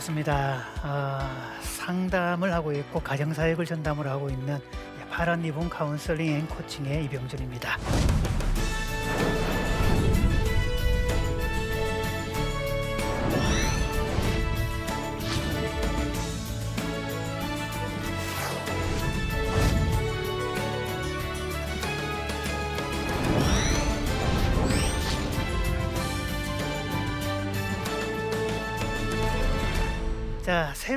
반갑습니다. 0.00 0.64
어, 0.82 1.18
상담을 1.60 2.52
하고 2.52 2.72
있고 2.72 3.00
가정사역을 3.00 3.66
전담을 3.66 4.06
하고 4.08 4.30
있는 4.30 4.58
파란 5.10 5.42
리본 5.42 5.68
카운슬링 5.68 6.34
앤 6.34 6.48
코칭의 6.48 7.04
이병준입니다. 7.04 7.76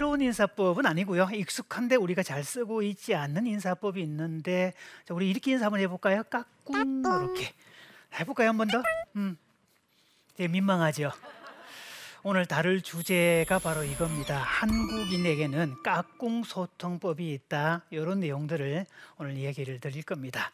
새로운 0.04 0.20
인사법은 0.20 0.86
아니고요. 0.86 1.30
익숙한데 1.34 1.96
우리가 1.96 2.24
잘 2.24 2.44
쓰고 2.44 2.82
있지 2.82 3.16
않는 3.16 3.48
인사법이 3.48 4.02
있는데 4.02 4.74
자, 5.06 5.14
우리 5.14 5.30
이렇게 5.30 5.52
인사 5.52 5.68
한번 5.68 5.80
해볼까요? 5.80 6.24
까꿍 6.24 7.04
이렇게 7.06 7.54
해볼까요? 8.20 8.50
한 8.50 8.58
번 8.58 8.68
더? 8.68 8.84
음, 9.16 9.38
되게 10.36 10.50
민망하죠. 10.50 11.14
오늘 12.22 12.46
다룰 12.46 12.82
주제가 12.82 13.60
바로 13.60 13.86
이겁니다. 13.86 14.40
한국인에게는 14.40 15.84
까꿍 15.84 16.44
소통법이 16.44 17.32
있다. 17.32 17.84
이런 17.90 18.20
내용들을 18.20 18.86
오늘 19.20 19.38
얘기를 19.38 19.80
드릴 19.80 20.04
겁니다. 20.04 20.52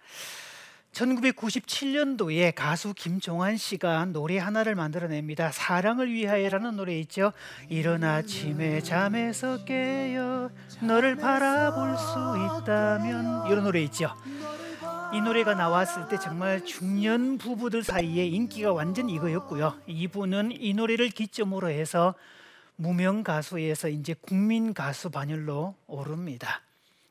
1997년도에 0.93 2.53
가수 2.55 2.93
김종환 2.93 3.57
씨가 3.57 4.05
노래 4.05 4.37
하나를 4.37 4.75
만들어냅니다. 4.75 5.51
사랑을 5.51 6.11
위하여라는 6.11 6.75
노래 6.75 6.97
있죠. 6.99 7.31
이른 7.69 8.03
아침에 8.03 8.81
잠에서 8.81 9.63
깨어 9.65 10.49
너를 10.81 11.15
바라볼 11.15 11.97
수 11.97 12.61
있다면 12.61 13.47
이런 13.47 13.63
노래 13.63 13.81
있죠. 13.83 14.13
이 15.13 15.21
노래가 15.21 15.55
나왔을 15.55 16.07
때 16.07 16.19
정말 16.19 16.63
중년 16.65 17.37
부부들 17.39 17.83
사이에 17.83 18.27
인기가 18.27 18.71
완전 18.73 19.09
이거였고요. 19.09 19.75
이분은 19.87 20.51
이 20.59 20.73
노래를 20.73 21.09
기점으로 21.09 21.69
해서 21.69 22.13
무명 22.75 23.23
가수에서 23.23 23.89
이제 23.89 24.15
국민 24.21 24.73
가수 24.73 25.09
반열로 25.09 25.75
오릅니다. 25.87 26.61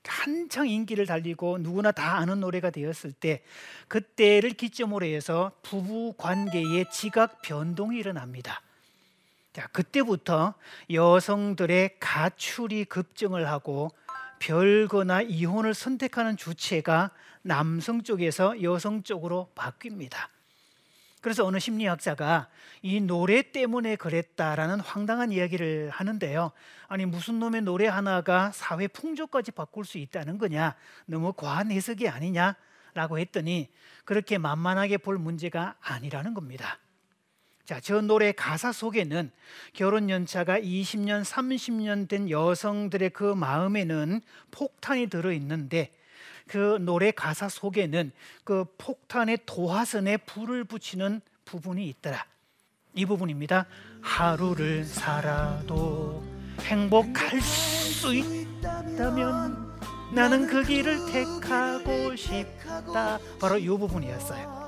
한창 0.09 0.69
인기를 0.69 1.07
달리고 1.07 1.59
누구나 1.59 1.93
다 1.93 2.17
아는 2.17 2.41
노래가 2.41 2.71
되었을 2.71 3.13
때 3.13 3.43
그때를 3.89 4.51
기점으로 4.51 5.07
해서 5.07 5.53
부부 5.63 6.15
관계에 6.17 6.85
지각 6.91 7.43
변동이 7.43 7.99
일어납니다. 7.99 8.63
자, 9.53 9.67
그때부터 9.69 10.55
여성들의 10.91 11.97
가출이 12.01 12.85
급증을 12.87 13.49
하고 13.49 13.91
별거나 14.39 15.23
이혼을 15.23 15.75
선택하는 15.75 16.37
주체가 16.37 17.11
남성 17.43 18.03
쪽에서 18.03 18.63
여성 18.63 19.03
쪽으로 19.03 19.51
바뀝니다. 19.55 20.29
그래서 21.21 21.45
어느 21.45 21.59
심리학자가 21.59 22.49
이 22.83 23.01
노래 23.01 23.43
때문에 23.43 23.97
그랬다라는 23.97 24.81
황당한 24.81 25.33
이야기를 25.33 25.91
하는데요. 25.91 26.53
아니 26.87 27.07
무슨 27.07 27.39
놈의 27.39 27.63
노래 27.63 27.87
하나가 27.87 28.51
사회 28.53 28.87
풍조까지 28.87 29.53
바꿀 29.53 29.85
수 29.85 29.99
있다는 29.99 30.39
거냐? 30.39 30.75
너무 31.07 31.33
과한 31.33 31.71
해석이 31.71 32.09
아니냐 32.09 32.57
라고 32.95 33.19
했더니 33.19 33.69
그렇게 34.05 34.39
만만하게 34.39 34.99
볼 34.99 35.19
문제가 35.19 35.77
아니라는 35.81 36.35
겁니다. 36.35 36.79
자, 37.65 37.81
저 37.81 38.01
노래 38.01 38.33
가사 38.33 38.73
속에는 38.73 39.31
결혼 39.75 40.09
연차가 40.09 40.59
20년, 40.59 41.23
30년 41.23 42.09
된 42.09 42.31
여성들의 42.31 43.11
그 43.11 43.35
마음에는 43.35 44.23
폭탄이 44.51 45.09
들어 45.09 45.33
있는데 45.33 45.93
그 46.49 46.79
노래 46.81 47.11
가사 47.11 47.49
속에는 47.49 48.11
그 48.43 48.65
폭탄의 48.79 49.41
도화선에 49.47 50.17
불을 50.19 50.65
붙이는 50.65 51.21
부분이 51.45 51.89
있더라. 51.89 52.25
이 52.95 53.07
부분입니다. 53.07 53.67
하루를 54.01 54.85
살아도 54.85 56.25
행복할 56.63 57.41
수 57.41 58.15
있다면 58.15 59.69
나는 60.13 60.47
그 60.47 60.65
길을 60.65 61.13
택하고 61.13 62.17
싶다. 62.17 63.19
바로 63.39 63.59
이 63.59 63.69
부분이었어요. 63.69 64.68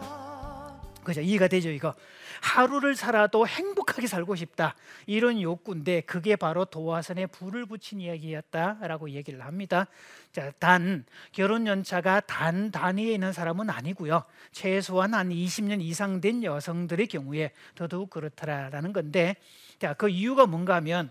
그죠? 1.02 1.20
이해가 1.20 1.48
되죠, 1.48 1.70
이거? 1.70 1.94
하루를 2.40 2.94
살아도 2.94 3.46
행복하게 3.46 4.06
살고 4.06 4.36
싶다. 4.36 4.74
이런 5.06 5.40
욕구인데 5.40 6.02
그게 6.02 6.36
바로 6.36 6.64
도화선에 6.64 7.26
불을 7.26 7.66
붙인 7.66 8.00
이야기였다라고 8.00 9.10
얘기를 9.10 9.44
합니다. 9.44 9.86
자, 10.32 10.52
단 10.58 11.04
결혼 11.32 11.66
연차가 11.66 12.20
단 12.20 12.70
단위에 12.70 13.12
있는 13.12 13.32
사람은 13.32 13.70
아니고요. 13.70 14.24
최소한 14.52 15.14
한 15.14 15.30
20년 15.30 15.80
이상 15.82 16.20
된 16.20 16.42
여성들의 16.44 17.06
경우에 17.08 17.52
더더욱 17.74 18.10
그렇더라라는 18.10 18.92
건데 18.92 19.36
자, 19.78 19.94
그 19.94 20.08
이유가 20.08 20.46
뭔가 20.46 20.74
하면 20.76 21.10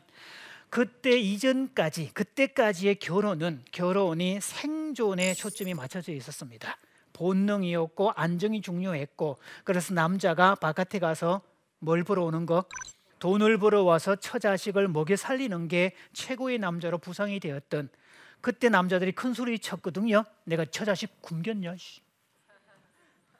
그때 0.70 1.18
이전까지 1.18 2.12
그때까지의 2.14 2.96
결혼은 2.96 3.64
결혼이 3.72 4.40
생존에 4.40 5.34
초점이 5.34 5.74
맞춰져 5.74 6.12
있었습니다. 6.14 6.78
본능이었고 7.20 8.14
안정이 8.16 8.62
중요했고 8.62 9.38
그래서 9.66 9.94
남자가 9.94 10.56
바깥에 10.56 11.00
가서 11.00 11.42
뭘 11.80 12.04
벌어오는 12.04 12.46
거? 12.46 12.64
돈을 13.20 13.58
벌어와서 13.58 14.16
처자식을 14.16 14.88
먹여 14.88 15.18
살리는 15.18 15.68
게 15.68 15.94
최고의 16.14 16.58
남자로 16.60 17.00
부상이 17.00 17.42
되었던. 17.42 17.90
그때 18.40 18.70
남자들이 18.70 19.12
큰 19.12 19.34
소리 19.34 19.60
쳤거든요. 19.60 20.24
내가 20.46 20.64
처자식 20.64 21.22
굶겼냐 21.22 21.76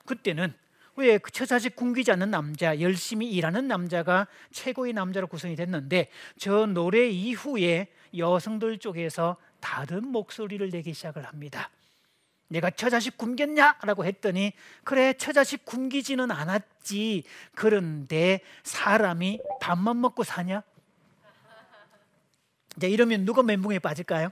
그때는 0.04 0.52
왜 0.96 1.16
그 1.16 1.30
처자식 1.30 1.76
굶기지 1.76 2.12
않는 2.12 2.30
남자 2.30 2.78
열심히 2.80 3.30
일하는 3.30 3.66
남자가 3.68 4.26
최고의 4.50 4.92
남자로 4.92 5.28
구성이 5.28 5.56
됐는데 5.56 6.10
저 6.36 6.66
노래 6.66 7.08
이후에 7.08 7.88
여성들 8.14 8.78
쪽에서 8.78 9.36
다른 9.60 10.08
목소리를 10.08 10.68
내기 10.68 10.92
시작을 10.92 11.24
합니다 11.24 11.70
내가 12.50 12.68
처자식 12.68 13.16
굶겼냐 13.16 13.76
라고 13.82 14.04
했더니 14.04 14.52
그래 14.82 15.12
처자식 15.14 15.64
굶기지는 15.64 16.30
않았지 16.30 17.22
그런데 17.54 18.40
사람이 18.64 19.40
밥만 19.60 20.00
먹고 20.00 20.24
사냐? 20.24 20.62
이제 22.76 22.88
이러면 22.88 23.24
누가 23.24 23.42
멘붕에 23.42 23.78
빠질까요? 23.78 24.30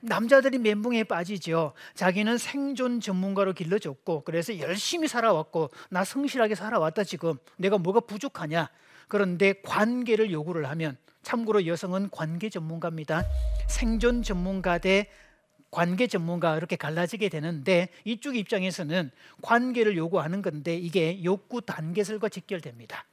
남자들이 0.00 0.58
멘붕에 0.58 1.04
빠지죠. 1.04 1.72
자기는 1.94 2.38
생존 2.38 3.00
전문가로 3.00 3.52
길러졌고 3.52 4.22
그래서 4.24 4.58
열심히 4.58 5.06
살아왔고 5.06 5.70
나 5.90 6.04
성실하게 6.04 6.54
살아왔다 6.54 7.04
지금 7.04 7.34
내가 7.56 7.78
뭐가 7.78 8.00
부족하냐? 8.00 8.70
그런데 9.08 9.54
관계를 9.64 10.30
요구를 10.30 10.68
하면 10.70 10.96
참고로 11.22 11.66
여성은 11.66 12.10
관계 12.10 12.48
전문가입니다. 12.48 13.24
생존 13.66 14.22
전문가 14.22 14.78
대 14.78 15.10
관계 15.70 16.06
전문가 16.06 16.56
이렇게 16.56 16.76
갈라지게 16.76 17.28
되는데 17.28 17.88
이쪽 18.04 18.36
입장에서는 18.36 19.10
관계를 19.42 19.96
요구하는 19.96 20.42
건데 20.42 20.76
이게 20.76 21.22
욕구 21.24 21.60
단계설과 21.60 22.28
직결됩니다. 22.28 23.04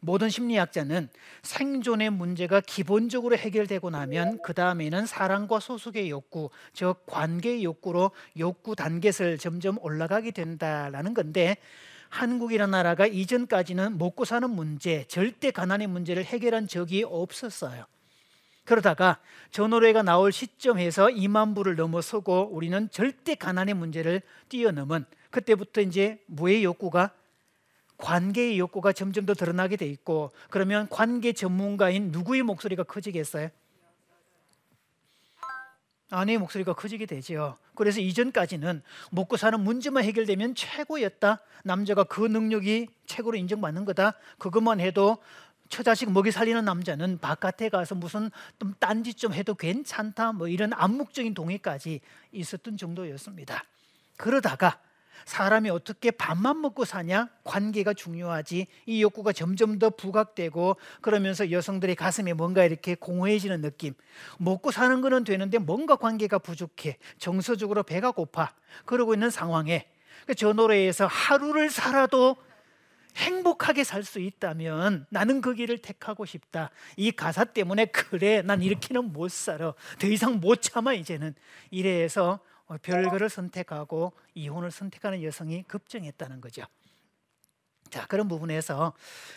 모든 0.00 0.28
심리학자는 0.28 1.08
생존의 1.42 2.10
문제가 2.10 2.60
기본적으로 2.60 3.36
해결되고 3.36 3.90
나면 3.90 4.40
그 4.42 4.52
다음에는 4.52 5.06
사랑과 5.06 5.58
소속의 5.58 6.10
욕구, 6.10 6.50
즉 6.74 7.06
관계의 7.06 7.64
욕구로 7.64 8.10
욕구 8.38 8.76
단계설 8.76 9.38
점점 9.38 9.78
올라가게 9.80 10.32
된다라는 10.32 11.14
건데 11.14 11.56
한국이라는 12.10 12.70
나라가 12.70 13.06
이전까지는 13.06 13.98
먹고 13.98 14.24
사는 14.24 14.48
문제, 14.48 15.04
절대 15.08 15.50
가난의 15.50 15.86
문제를 15.88 16.24
해결한 16.24 16.68
적이 16.68 17.04
없었어요. 17.04 17.86
그러다가 18.66 19.18
저 19.50 19.66
노래가 19.68 20.02
나올 20.02 20.32
시점에서 20.32 21.06
2만 21.06 21.54
부를 21.54 21.76
넘어서고 21.76 22.50
우리는 22.52 22.90
절대 22.90 23.34
가난의 23.34 23.74
문제를 23.74 24.20
뛰어넘은 24.48 25.06
그때부터 25.30 25.80
이제 25.80 26.22
무의 26.26 26.64
욕구가 26.64 27.12
관계의 27.96 28.58
욕구가 28.58 28.92
점점 28.92 29.24
더 29.24 29.32
드러나게 29.32 29.76
돼 29.76 29.86
있고 29.86 30.32
그러면 30.50 30.88
관계 30.90 31.32
전문가인 31.32 32.10
누구의 32.10 32.42
목소리가 32.42 32.82
커지겠어요? 32.82 33.48
아내의 36.10 36.38
목소리가 36.38 36.74
커지게 36.74 37.06
되죠. 37.06 37.56
그래서 37.74 38.00
이전까지는 38.00 38.82
먹고 39.10 39.36
사는 39.36 39.58
문제만 39.58 40.04
해결되면 40.04 40.54
최고였다. 40.54 41.40
남자가 41.64 42.04
그 42.04 42.20
능력이 42.20 42.88
최고로 43.06 43.36
인정받는 43.36 43.84
거다. 43.84 44.14
그것만 44.38 44.78
해도 44.80 45.18
처자식 45.68 46.10
먹이 46.12 46.30
살리는 46.30 46.64
남자는 46.64 47.18
바깥에 47.18 47.68
가서 47.68 47.94
무슨 47.94 48.30
좀 48.58 48.74
딴짓 48.78 49.16
좀 49.16 49.32
해도 49.32 49.54
괜찮다 49.54 50.32
뭐 50.32 50.48
이런 50.48 50.72
암묵적인 50.72 51.34
동의까지 51.34 52.00
있었던 52.32 52.76
정도였습니다. 52.76 53.64
그러다가 54.16 54.80
사람이 55.24 55.70
어떻게 55.70 56.12
밥만 56.12 56.60
먹고 56.60 56.84
사냐? 56.84 57.28
관계가 57.42 57.94
중요하지. 57.94 58.66
이 58.86 59.02
욕구가 59.02 59.32
점점 59.32 59.78
더 59.78 59.90
부각되고 59.90 60.76
그러면서 61.00 61.50
여성들의 61.50 61.96
가슴에 61.96 62.32
뭔가 62.32 62.64
이렇게 62.64 62.94
공허해지는 62.94 63.60
느낌. 63.60 63.94
먹고 64.38 64.70
사는 64.70 65.00
거는 65.00 65.24
되는데 65.24 65.58
뭔가 65.58 65.96
관계가 65.96 66.38
부족해. 66.38 66.98
정서적으로 67.18 67.82
배가 67.82 68.12
고파. 68.12 68.52
그러고 68.84 69.14
있는 69.14 69.30
상황에 69.30 69.88
그저 70.26 70.52
노래에서 70.52 71.06
하루를 71.06 71.70
살아도 71.70 72.36
행복하게 73.16 73.84
살 73.84 74.04
수 74.04 74.20
있다면 74.20 75.06
나는 75.10 75.40
그 75.40 75.54
길을 75.54 75.78
택하고 75.78 76.24
싶다. 76.26 76.70
이 76.96 77.10
가사 77.10 77.44
때문에 77.44 77.86
그래 77.86 78.42
난 78.42 78.62
이렇게는 78.62 79.12
못 79.12 79.30
살아. 79.30 79.74
더 79.98 80.06
이상 80.06 80.40
못 80.40 80.62
참아 80.62 80.94
이제는. 80.94 81.34
이래서 81.70 82.38
별거를 82.82 83.28
선택하고 83.28 84.12
이혼을 84.34 84.70
선택하는 84.70 85.22
여성이 85.22 85.62
급증했다는 85.64 86.40
거죠. 86.40 86.62
자 87.90 88.06
그런 88.06 88.28
부분에서 88.28 88.92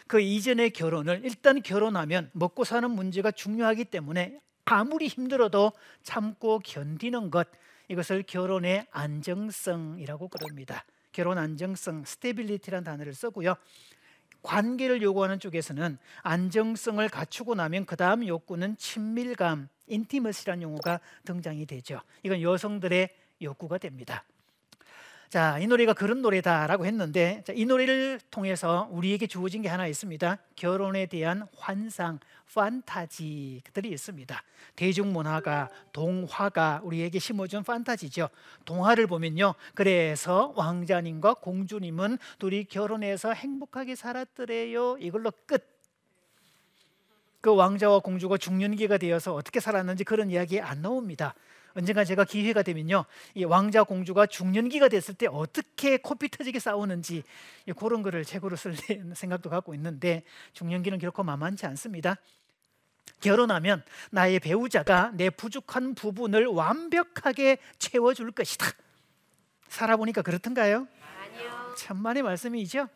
그 0.07 0.19
이전의 0.19 0.71
결혼을 0.71 1.21
일단 1.23 1.61
결혼하면 1.61 2.29
먹고 2.33 2.63
사는 2.63 2.89
문제가 2.89 3.31
중요하기 3.31 3.85
때문에 3.85 4.39
아무리 4.65 5.07
힘들어도 5.07 5.71
참고 6.03 6.59
견디는 6.59 7.31
것 7.31 7.47
이것을 7.89 8.23
결혼의 8.23 8.87
안정성이라고 8.91 10.27
그럽니다. 10.27 10.85
결혼 11.19 11.37
안정성, 11.37 12.05
stability라는 12.05 12.85
단어를 12.85 13.13
쓰고요. 13.13 13.55
관계를 14.41 15.01
요구하는 15.01 15.37
쪽에서는 15.37 15.97
안정성을 16.21 17.09
갖추고 17.09 17.55
나면 17.55 17.85
그 17.85 17.97
다음 17.97 18.25
욕구는 18.25 18.77
친밀감, 18.77 19.67
intimacy라는 19.87 20.61
용어가 20.61 21.01
등장이 21.25 21.65
되죠. 21.65 21.99
이건 22.23 22.41
여성들의 22.41 23.09
욕구가 23.41 23.79
됩니다. 23.79 24.23
자, 25.29 25.59
이 25.59 25.67
노래가 25.67 25.93
그런 25.93 26.23
노래다라고 26.23 26.87
했는데 26.87 27.43
자, 27.45 27.53
이 27.55 27.63
노래를 27.65 28.19
통해서 28.31 28.87
우리에게 28.91 29.27
주어진 29.27 29.61
게 29.61 29.69
하나 29.69 29.85
있습니다. 29.85 30.39
결혼에 30.55 31.05
대한 31.05 31.45
환상, 31.55 32.17
판타지들이 32.51 33.89
있습니다. 33.89 34.43
대중문화가 34.75 35.69
동화가 35.93 36.81
우리에게 36.83 37.19
심어준 37.19 37.63
판타지죠. 37.63 38.29
동화를 38.65 39.05
보면요. 39.05 39.53
그래서 39.75 40.51
왕자님과 40.55 41.35
공주님은 41.35 42.17
둘이 42.39 42.63
결혼해서 42.63 43.31
행복하게 43.33 43.93
살았더래요. 43.93 44.97
이걸로 44.97 45.31
끝. 45.45 45.63
그 47.39 47.53
왕자와 47.53 47.99
공주가 47.99 48.35
중년기가 48.35 48.97
되어서 48.97 49.35
어떻게 49.35 49.59
살았는지 49.59 50.05
그런 50.05 50.31
이야기 50.31 50.59
안 50.59 50.81
나옵니다. 50.81 51.35
언젠가 51.75 52.03
제가 52.03 52.23
기회가 52.23 52.63
되면요, 52.63 53.05
이 53.35 53.43
왕자 53.43 53.83
공주가 53.83 54.25
중년기가 54.25 54.89
됐을 54.89 55.13
때 55.13 55.27
어떻게 55.27 55.97
코피 55.97 56.29
터지게 56.29 56.59
싸우는지 56.59 57.23
그런 57.77 58.01
거를 58.01 58.25
책으로 58.25 58.55
쓸 58.55 58.75
생각도 59.15 59.49
갖고 59.49 59.73
있는데 59.75 60.23
중년기는 60.53 60.99
결코 60.99 61.23
만만치 61.23 61.65
않습니다. 61.67 62.15
결혼하면 63.21 63.83
나의 64.11 64.39
배우자가 64.39 65.11
내 65.13 65.29
부족한 65.29 65.95
부분을 65.95 66.45
완벽하게 66.45 67.57
채워줄 67.77 68.31
것이다. 68.31 68.67
살아보니까 69.67 70.21
그렇던가요? 70.21 70.87
아니요. 71.21 71.75
천만의 71.77 72.23
말씀이죠. 72.23 72.87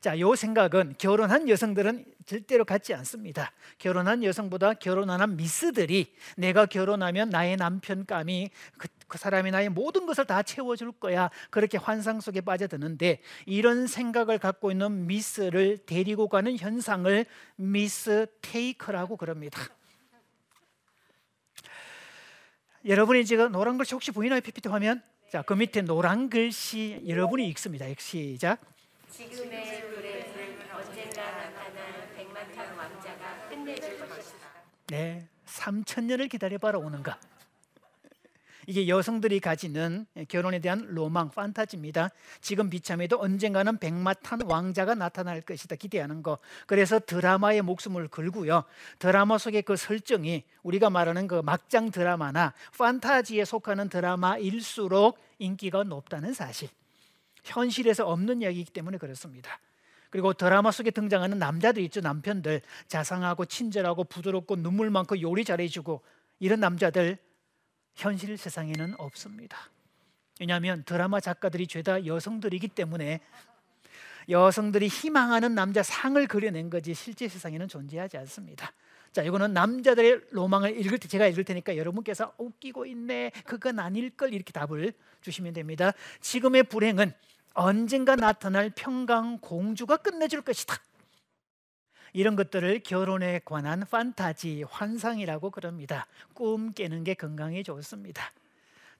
자, 0.00 0.18
요 0.18 0.34
생각은 0.34 0.94
결혼한 0.96 1.46
여성들은 1.50 2.06
절대로 2.24 2.64
같지 2.64 2.94
않습니다. 2.94 3.52
결혼한 3.76 4.24
여성보다 4.24 4.74
결혼한 4.74 5.36
미스들이 5.36 6.14
내가 6.38 6.64
결혼하면 6.64 7.28
나의 7.28 7.56
남편감이 7.56 8.48
그, 8.78 8.88
그 9.08 9.18
사람이 9.18 9.50
나의 9.50 9.68
모든 9.68 10.06
것을 10.06 10.24
다 10.24 10.42
채워줄 10.42 10.92
거야. 10.92 11.28
그렇게 11.50 11.76
환상 11.76 12.22
속에 12.22 12.40
빠져드는데 12.40 13.20
이런 13.44 13.86
생각을 13.86 14.38
갖고 14.38 14.70
있는 14.70 15.06
미스를 15.06 15.76
데리고 15.84 16.28
가는 16.28 16.56
현상을 16.56 17.26
미스 17.56 18.26
테이커라고 18.40 19.18
그럽니다. 19.18 19.60
여러분이 22.86 23.26
지금 23.26 23.52
노란 23.52 23.76
글씨 23.76 23.94
혹시 23.94 24.12
보이나요? 24.12 24.40
PPT 24.40 24.70
화면? 24.70 25.02
자, 25.30 25.42
그 25.42 25.52
밑에 25.52 25.82
노란 25.82 26.30
글씨 26.30 27.04
여러분이 27.06 27.46
읽습니다. 27.50 27.84
시작. 27.98 28.79
지금의 29.10 29.82
언젠가 30.72 31.30
나타난 31.32 32.14
백만탄 32.16 32.76
왕자가 32.76 33.48
끝내줄 33.48 33.98
것이다. 34.08 34.48
네, 34.86 35.28
3천 35.46 36.04
년을 36.04 36.28
기다려봐라 36.28 36.78
오는가. 36.78 37.18
이게 38.66 38.86
여성들이 38.86 39.40
가지는 39.40 40.06
결혼에 40.28 40.60
대한 40.60 40.86
로망, 40.86 41.30
판타지입니다. 41.30 42.10
지금 42.40 42.70
비참해도 42.70 43.20
언젠가는 43.20 43.78
백마탄 43.78 44.42
왕자가 44.42 44.94
나타날 44.94 45.40
것이다 45.40 45.74
기대하는 45.74 46.22
거. 46.22 46.38
그래서 46.68 47.00
드라마에 47.00 47.62
목숨을 47.62 48.06
걸고요. 48.06 48.62
드라마 49.00 49.38
속의 49.38 49.62
그 49.62 49.74
설정이 49.74 50.44
우리가 50.62 50.88
말하는 50.88 51.26
그 51.26 51.40
막장 51.44 51.90
드라마나 51.90 52.54
판타지에 52.78 53.44
속하는 53.44 53.88
드라마일수록 53.88 55.18
인기가 55.40 55.82
높다는 55.82 56.32
사실. 56.32 56.68
현실에서 57.44 58.06
없는 58.06 58.42
이야기이기 58.42 58.72
때문에 58.72 58.98
그렇습니다. 58.98 59.60
그리고 60.10 60.32
드라마 60.32 60.70
속에 60.70 60.90
등장하는 60.90 61.38
남자들 61.38 61.82
있죠 61.84 62.00
남편들 62.00 62.62
자상하고 62.88 63.44
친절하고 63.44 64.04
부드럽고 64.04 64.56
눈물 64.56 64.90
많고 64.90 65.20
요리 65.20 65.44
잘해주고 65.44 66.02
이런 66.40 66.60
남자들 66.60 67.16
현실 67.94 68.36
세상에는 68.36 68.94
없습니다. 68.98 69.56
왜냐하면 70.40 70.82
드라마 70.84 71.20
작가들이 71.20 71.66
죄다 71.66 72.06
여성들이기 72.06 72.68
때문에 72.68 73.20
여성들이 74.28 74.88
희망하는 74.88 75.54
남자 75.54 75.82
상을 75.82 76.24
그려낸 76.26 76.70
거지 76.70 76.94
실제 76.94 77.28
세상에는 77.28 77.68
존재하지 77.68 78.16
않습니다. 78.18 78.72
자, 79.12 79.22
이거는 79.22 79.52
남자들의 79.52 80.20
로망을 80.30 80.78
읽을 80.78 80.98
때 80.98 81.08
제가 81.08 81.26
읽을 81.26 81.44
테니까 81.44 81.76
여러분께서 81.76 82.32
웃기고 82.38 82.86
있네. 82.86 83.32
그건 83.44 83.80
아닐 83.80 84.10
걸 84.10 84.32
이렇게 84.32 84.52
답을 84.52 84.92
주시면 85.20 85.52
됩니다. 85.52 85.92
지금의 86.20 86.64
불행은 86.64 87.12
언젠가 87.54 88.16
나타날 88.16 88.70
평강 88.74 89.38
공주가 89.38 89.96
끝내줄 89.96 90.42
것이다. 90.42 90.76
이런 92.12 92.36
것들을 92.36 92.80
결혼에 92.80 93.40
관한 93.44 93.84
판타지, 93.88 94.64
환상이라고 94.68 95.50
그럽니다. 95.50 96.06
꿈 96.34 96.72
깨는 96.72 97.04
게 97.04 97.14
건강에 97.14 97.62
좋습니다. 97.62 98.32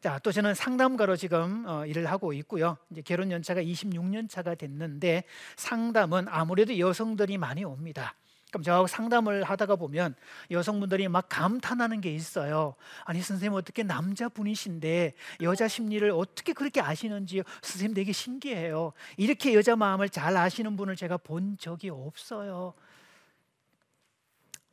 자, 0.01 0.19
또 0.21 0.33
저는 0.33 0.55
상담가로 0.55 1.17
지금 1.17 1.65
어, 1.67 1.85
일을 1.85 2.07
하고 2.07 2.33
있고요. 2.33 2.79
이제 2.91 3.03
결혼 3.03 3.31
연차가 3.31 3.63
26년 3.63 4.31
차가 4.31 4.55
됐는데 4.55 5.25
상담은 5.57 6.27
아무래도 6.29 6.79
여성들이 6.79 7.37
많이 7.37 7.65
옵니다. 7.65 8.15
그럼 8.51 8.63
저하고 8.63 8.87
상담을 8.87 9.45
하다가 9.45 9.77
보면 9.77 10.15
여성분들이 10.51 11.09
막 11.09 11.29
감탄하는 11.29 12.01
게 12.01 12.13
있어요. 12.13 12.75
아니 13.05 13.23
선생님 13.23 13.57
어떻게 13.57 13.83
남자분이신데 13.83 15.15
여자 15.43 15.69
심리를 15.69 16.11
어떻게 16.11 16.53
그렇게 16.53 16.81
아시는지 16.81 17.43
선생님 17.63 17.95
되게 17.95 18.13
신기해요. 18.13 18.93
이렇게 19.17 19.55
여자 19.55 19.77
마음을 19.77 20.09
잘 20.09 20.37
아시는 20.37 20.77
분을 20.77 20.97
제가 20.97 21.17
본 21.17 21.57
적이 21.59 21.91
없어요. 21.91 22.75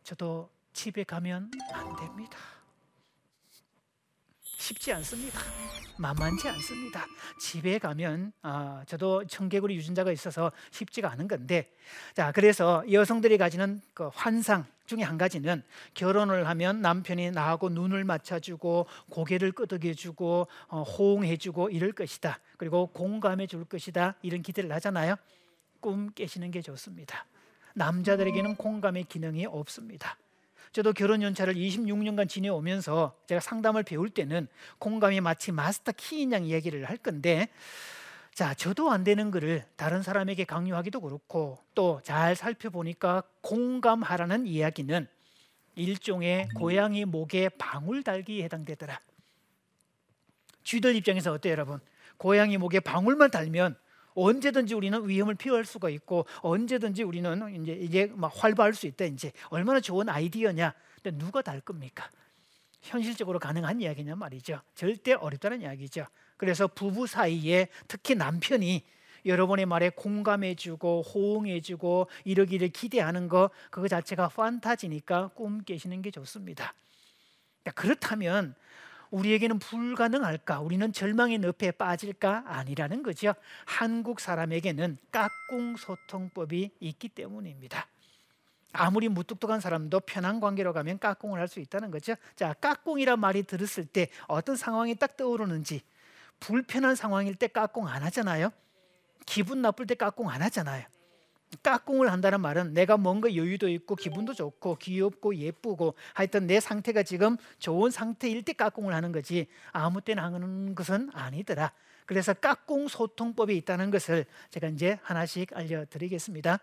저도 0.04 0.50
집에 0.74 1.04
가면 1.04 1.52
안 1.74 1.96
됩니다. 1.96 2.38
쉽지 4.68 4.92
않습니다. 4.92 5.40
만만치 5.98 6.50
않습니다. 6.50 7.06
집에 7.40 7.80
가면 7.80 8.34
아, 8.42 8.84
저도 8.86 9.26
청개구리 9.26 9.76
유전자가 9.78 10.12
있어서 10.12 10.52
쉽지가 10.72 11.10
않은 11.12 11.30
건데 11.30 11.72
자 12.14 12.34
그래서 12.34 12.84
여성들이 12.92 13.38
가지는 13.38 13.82
그 13.94 14.10
환상 14.14 14.66
중에 14.86 15.04
한 15.04 15.18
가지는 15.18 15.64
결혼을 15.94 16.48
하면 16.50 16.82
남편이 16.82 17.32
나하고 17.32 17.70
눈을 17.70 18.04
맞춰주고 18.04 18.88
고개를 19.10 19.54
끄덕여주고 19.54 20.48
어, 20.68 20.84
호응해주고 20.84 21.70
이럴 21.70 21.94
것이다. 21.94 22.40
그리고 22.58 22.88
공감해줄 22.88 23.66
것이다. 23.66 24.16
이런 24.22 24.42
기대를 24.42 24.72
하잖아요. 24.74 25.16
꿈 25.80 26.12
깨시는 26.14 26.52
게 26.52 26.62
좋습니다. 26.62 27.26
남자들에게는 27.74 28.58
공감의 28.58 29.06
기능이 29.06 29.46
없습니다. 29.46 30.18
저도 30.78 30.94
결혼 30.94 31.24
연차를 31.24 31.56
26년간 31.56 32.30
지내오면서 32.30 33.18
제가 33.26 33.42
상담을 33.42 33.82
배울 33.82 34.12
때는 34.12 34.48
공감이 34.78 35.22
마치 35.22 35.52
마스터 35.52 35.92
키인 35.92 36.32
양 36.34 36.46
이야기를 36.46 36.86
할 36.86 36.98
건데 36.98 37.48
자, 38.36 38.54
저도 38.54 38.92
안 38.92 39.04
되는 39.04 39.32
글을 39.32 39.66
다른 39.76 40.04
사람에게 40.04 40.44
강요하기도 40.44 41.02
그렇고 41.02 41.58
또 41.74 42.00
잘 42.04 42.36
살펴보니까 42.36 43.24
공감하라는 43.42 44.46
이야기는 44.46 45.08
일종의 45.74 46.50
고양이 46.56 47.06
목에 47.06 47.50
방울 47.50 48.04
달기에 48.04 48.44
해당되더라. 48.44 49.00
쥐들 50.64 50.96
입장에서 50.96 51.34
어때요, 51.34 51.54
여러분? 51.54 51.80
고양이 52.18 52.60
목에 52.60 52.82
방울만 52.82 53.32
달면 53.32 53.76
언제든지 54.18 54.74
우리는 54.74 55.08
위험을 55.08 55.36
피할 55.36 55.64
수가 55.64 55.90
있고 55.90 56.26
언제든지 56.42 57.04
우리는 57.04 57.64
이제 57.64 57.74
이제 57.74 58.12
막 58.16 58.32
활발할 58.36 58.74
수 58.74 58.88
있다. 58.88 59.06
이제 59.06 59.32
얼마나 59.50 59.80
좋은 59.80 60.10
아이디어냐. 60.10 60.74
근데 61.02 61.18
누가 61.18 61.42
달 61.42 61.62
겁니까? 61.62 62.10
현실적으로 62.82 63.40
가능한 63.40 63.82
이야기냐 63.82 64.16
말이죠. 64.16 64.62
절대 64.74 65.14
어렵다는 65.14 65.62
이야기죠. 65.62 66.08
그래서 66.38 66.68
부부 66.68 67.08
사이에 67.08 67.68
특히 67.88 68.16
남편이 68.16 68.84
여러분의 69.26 69.66
말에 69.66 69.90
공감해주고 69.90 71.02
호응해주고 71.04 72.08
이러기를 72.24 72.70
기대하는 72.70 73.28
거 73.28 73.50
그거 73.70 73.88
자체가 73.88 74.30
판타지니까 74.30 75.30
꿈 75.30 75.64
깨시는 75.64 76.02
게 76.02 76.12
좋습니다. 76.12 76.74
그렇다면 77.76 78.56
우리에게는 79.12 79.60
불가능할까? 79.60 80.60
우리는 80.60 80.92
절망의 80.92 81.40
늪에 81.40 81.72
빠질까? 81.72 82.44
아니라는 82.48 83.04
거죠. 83.04 83.34
한국 83.66 84.20
사람에게는 84.20 84.98
깍꿍 85.12 85.78
소통법이 85.78 86.72
있기 86.80 87.10
때문입니다. 87.10 87.88
아무리 88.74 89.10
무뚝뚝한 89.10 89.60
사람도 89.60 90.02
편한 90.02 90.40
관계로 90.40 90.74
가면 90.74 91.00
깍꿍을 91.00 91.40
할 91.40 91.48
수 91.48 91.60
있다는 91.60 91.90
거죠. 91.90 92.16
자, 92.36 92.54
깍꿍이란 92.54 93.20
말이 93.20 93.44
들었을 93.44 93.86
때 93.86 94.10
어떤 94.28 94.56
상황이 94.56 94.96
딱 94.96 95.16
떠오르는지 95.18 95.82
불편한 96.40 96.96
상황일 96.96 97.36
때 97.36 97.48
깍꿍 97.48 97.88
안 97.88 98.04
하잖아요. 98.04 98.52
기분 99.26 99.62
나쁠 99.62 99.88
때 99.88 99.96
깍꿍 99.96 100.30
안 100.30 100.42
하잖아요. 100.44 100.86
깍꿍을 101.64 102.12
한다는 102.12 102.42
말은 102.42 102.74
내가 102.74 102.98
뭔가 102.98 103.34
여유도 103.36 103.70
있고 103.70 103.96
기분도 103.96 104.34
좋고 104.34 104.76
귀엽고 104.76 105.36
예쁘고 105.36 105.96
하여튼 106.14 106.48
내 106.48 106.60
상태가 106.60 107.04
지금 107.04 107.38
좋은 107.60 107.92
상태일 107.92 108.44
때 108.44 108.54
깍꿍을 108.54 108.94
하는 108.94 109.12
거지 109.12 109.48
아무 109.72 110.02
때나 110.02 110.24
하는 110.24 110.76
것은 110.76 111.10
아니더라. 111.14 111.72
그래서 112.06 112.34
깍꿍 112.34 112.88
소통법이 112.88 113.56
있다는 113.58 113.92
것을 113.92 114.26
제가 114.50 114.68
이제 114.68 115.00
하나씩 115.04 115.56
알려드리겠습니다. 115.56 116.60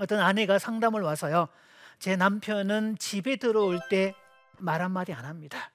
어떤 0.00 0.20
아내가 0.20 0.58
상담을 0.58 1.02
와서요. 1.02 1.48
제 1.98 2.16
남편은 2.16 2.98
집에 2.98 3.36
들어올 3.36 3.80
때 3.90 4.14
말 4.58 4.82
한마디 4.82 5.12
안 5.12 5.24
합니다. 5.24 5.70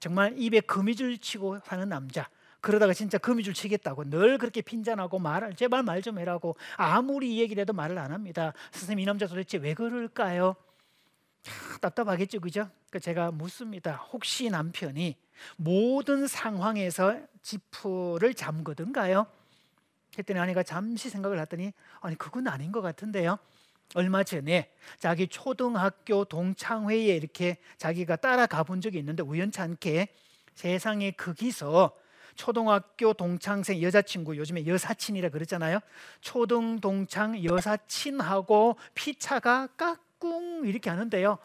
정말 0.00 0.34
입에 0.36 0.60
거미줄 0.60 1.18
치고 1.18 1.60
사는 1.64 1.88
남자. 1.88 2.28
그러다가 2.60 2.92
진짜 2.92 3.18
거미줄 3.18 3.54
치겠다고 3.54 4.10
늘 4.10 4.38
그렇게 4.38 4.62
핀잔하고 4.62 5.18
말을 5.18 5.54
제발 5.54 5.82
말 5.82 6.02
좀 6.02 6.18
해라고 6.18 6.56
아무리 6.76 7.34
이 7.34 7.40
얘기를 7.40 7.60
해도 7.60 7.72
말을 7.72 7.98
안 7.98 8.12
합니다. 8.12 8.52
선생님 8.72 9.00
이 9.02 9.04
남자 9.04 9.26
도대체 9.26 9.58
왜 9.58 9.74
그럴까요? 9.74 10.54
답답하겠죠, 11.80 12.40
그죠? 12.40 12.68
그 12.90 13.00
제가 13.00 13.30
묻습니다. 13.30 13.96
혹시 14.12 14.48
남편이 14.50 15.16
모든 15.56 16.26
상황에서 16.26 17.18
지푸를 17.42 18.34
잠그든가요? 18.34 19.26
했더니 20.18 20.38
아내가 20.40 20.62
잠시 20.62 21.10
생각을 21.10 21.38
했더니 21.40 21.72
아니 22.00 22.16
그건 22.16 22.48
아닌 22.48 22.72
것 22.72 22.80
같은데요. 22.80 23.38
얼마 23.94 24.22
전에 24.22 24.70
자기 24.98 25.28
초등학교 25.28 26.24
동창회에 26.24 27.16
이렇게 27.16 27.56
자기가 27.78 28.16
따라가 28.16 28.62
본 28.62 28.80
적이 28.80 28.98
있는데 28.98 29.22
우연찮게 29.22 30.08
세상에 30.54 31.12
거기서 31.12 31.96
초등학교 32.38 33.12
동창생 33.12 33.82
여자친구 33.82 34.36
요즘에 34.36 34.64
여사친이라 34.64 35.30
그러잖아요. 35.30 35.80
초등 36.20 36.78
동창 36.78 37.42
여사친하고 37.42 38.76
피차가 38.94 39.66
까꿍 39.76 40.62
이렇게 40.64 40.88
하는데요. 40.88 41.38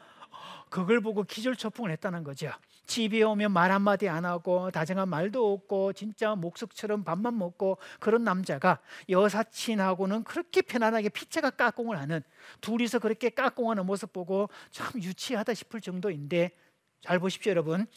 그걸 0.69 1.01
보고 1.01 1.23
기절초풍을 1.23 1.89
했다는 1.91 2.23
거죠. 2.23 2.51
집에 2.85 3.23
오면 3.23 3.51
말 3.51 3.71
한마디 3.71 4.07
안 4.07 4.23
하고 4.23 4.69
다정한 4.69 5.09
말도 5.09 5.53
없고 5.53 5.93
진짜 5.93 6.35
목석처럼 6.35 7.03
밥만 7.03 7.39
먹고 7.39 7.79
그런 7.99 8.23
남자가 8.23 8.79
여사친하고는 9.09 10.23
그렇게 10.23 10.61
편안하게 10.61 11.09
피차가 11.09 11.49
까꿍을 11.49 11.97
하는 11.97 12.21
둘이서 12.61 12.99
그렇게 12.99 13.29
까꿍하는 13.29 13.87
모습 13.87 14.13
보고 14.13 14.47
참 14.69 15.01
유치하다 15.01 15.55
싶을 15.55 15.81
정도인데 15.81 16.51
잘 17.01 17.17
보십시오 17.17 17.49
여러분 17.49 17.87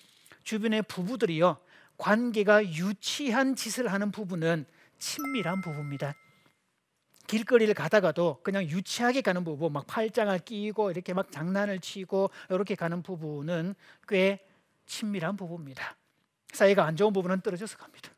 주변의 0.45 0.83
부부들이요 0.83 1.59
관계가 1.99 2.65
유치한 2.65 3.57
짓을 3.57 3.93
하는 3.93 4.11
부부는 4.11 4.67
친밀한 4.99 5.61
부부입니다. 5.61 6.15
길거리를 7.27 7.73
가다가도 7.75 8.41
그냥 8.43 8.65
유치하게 8.65 9.21
가는 9.21 9.43
부부, 9.43 9.69
막 9.71 9.87
팔짱을 9.87 10.41
끼고 10.41 10.91
이렇게 10.91 11.13
막 11.13 11.33
장난을 11.33 11.81
치고 11.81 12.31
이렇게 12.51 12.75
가는 12.75 13.03
부부는 13.03 13.75
꽤 14.09 14.47
친밀한 14.87 15.37
부부입니다. 15.37 15.97
사이가 16.53 16.85
안 16.85 16.97
좋은 16.97 17.13
부부는 17.13 17.41
떨어져서 17.41 17.77
갑니다. 17.79 18.11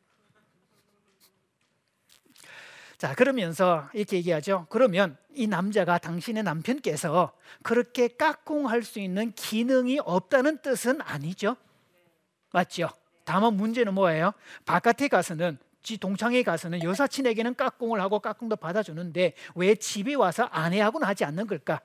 자, 2.99 3.15
그러면서 3.15 3.89
이렇게 3.95 4.17
얘기하죠. 4.17 4.67
그러면 4.71 5.17
이 5.33 5.47
남자가 5.47 5.99
당신의 5.99 6.43
남편께서 6.43 7.33
그렇게 7.63 8.09
깍꿍할 8.09 8.83
수 8.83 8.99
있는 8.99 9.33
기능이 9.33 10.01
없다는 10.01 10.59
뜻은 10.63 11.01
아니죠. 11.01 11.57
맞죠? 12.53 12.91
다만 13.29 13.59
문제는 13.59 13.93
뭐예요? 13.93 14.33
바깥에 14.65 15.09
가서는 15.09 15.59
지 15.83 15.99
동창회 15.99 16.43
가서는 16.45 16.83
여사친에게는 16.83 17.57
깍꿍을 17.57 18.01
하고 18.01 18.21
깍꿍도 18.21 18.57
받아주는데 18.57 19.35
왜 19.55 19.75
집에 19.75 20.15
와서 20.15 20.45
아내하고는 20.45 21.07
하지 21.07 21.27
않는 21.27 21.47
걸까? 21.47 21.83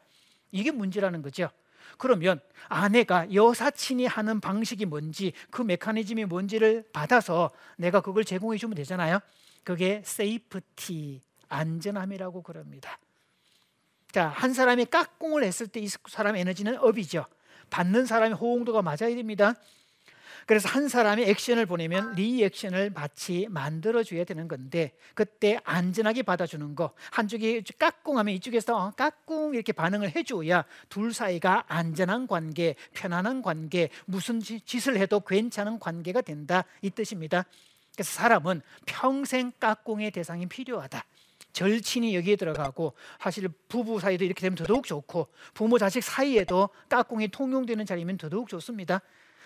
이게 0.54 0.72
문제라는 0.72 1.22
거죠. 1.22 1.50
그러면 1.98 2.40
아내가 2.70 3.28
여사친이 3.34 4.06
하는 4.06 4.40
방식이 4.40 4.86
뭔지 4.86 5.34
그 5.52 5.62
메커니즘이 5.62 6.26
뭔지를 6.26 6.86
받아서 6.94 7.52
내가 7.76 8.00
그걸 8.00 8.24
제공해 8.24 8.58
주면 8.58 8.76
되잖아요. 8.76 9.20
그게 9.66 10.02
safety 10.06 11.22
안전함이라고 11.50 12.42
그럽니다. 12.42 12.98
자, 14.14 14.30
한 14.30 14.54
사람이 14.54 14.86
깍꿍을 14.86 15.44
했을 15.44 15.68
때 15.68 15.82
이 15.82 15.90
사람 16.08 16.38
에너지는 16.38 16.78
up이죠. 16.78 17.26
받는 17.70 18.06
사람의 18.06 18.38
호응도가 18.38 18.82
맞아야 18.82 19.14
됩니다. 19.14 19.56
그래서 20.46 20.68
한 20.70 20.88
사람이 20.88 21.24
액션을 21.24 21.66
보내면 21.66 22.14
리액션을 22.16 22.92
마치 22.92 23.48
만들어 23.50 24.04
줘야 24.04 24.24
되는 24.24 24.48
건데 24.48 24.92
그때 25.14 25.60
안전하게 25.64 26.24
받아주는 26.24 26.76
거 26.76 26.94
한쪽이 27.12 27.64
까꿍하면 27.80 28.34
이쪽에서 28.36 28.76
어, 28.76 28.92
까꿍 28.92 29.56
이렇게 29.56 29.72
반응을 29.72 30.16
해줘야 30.16 30.66
둘 30.90 31.14
사이가 31.14 31.66
안전한 31.68 32.28
관계, 32.28 32.76
편안한 32.94 33.42
관계, 33.42 33.90
무슨 34.06 34.40
짓을 34.40 34.98
해도 34.98 35.20
괜찮은 35.20 35.80
관계가 35.80 36.22
된다 36.22 36.66
이 36.82 36.90
뜻입니다. 36.90 37.46
그래서 37.96 38.12
사람은 38.12 38.62
평생 38.86 39.52
까꿍의 39.60 40.12
대상이 40.12 40.48
필요하다. 40.48 41.06
절친이 41.54 42.16
여기에 42.16 42.36
들어가고 42.36 42.94
사실 43.20 43.48
부부 43.68 44.00
사이도 44.00 44.26
이렇게 44.26 44.42
되면 44.42 44.56
더더욱 44.56 44.86
좋고 44.86 45.28
부모 45.54 45.78
자식 45.78 46.04
사이에도 46.04 46.70
까꿍이 46.90 47.28
통용되는 47.30 47.86
자리면 47.86 48.18
더더욱 48.18 48.50
좋습니다. 48.50 49.02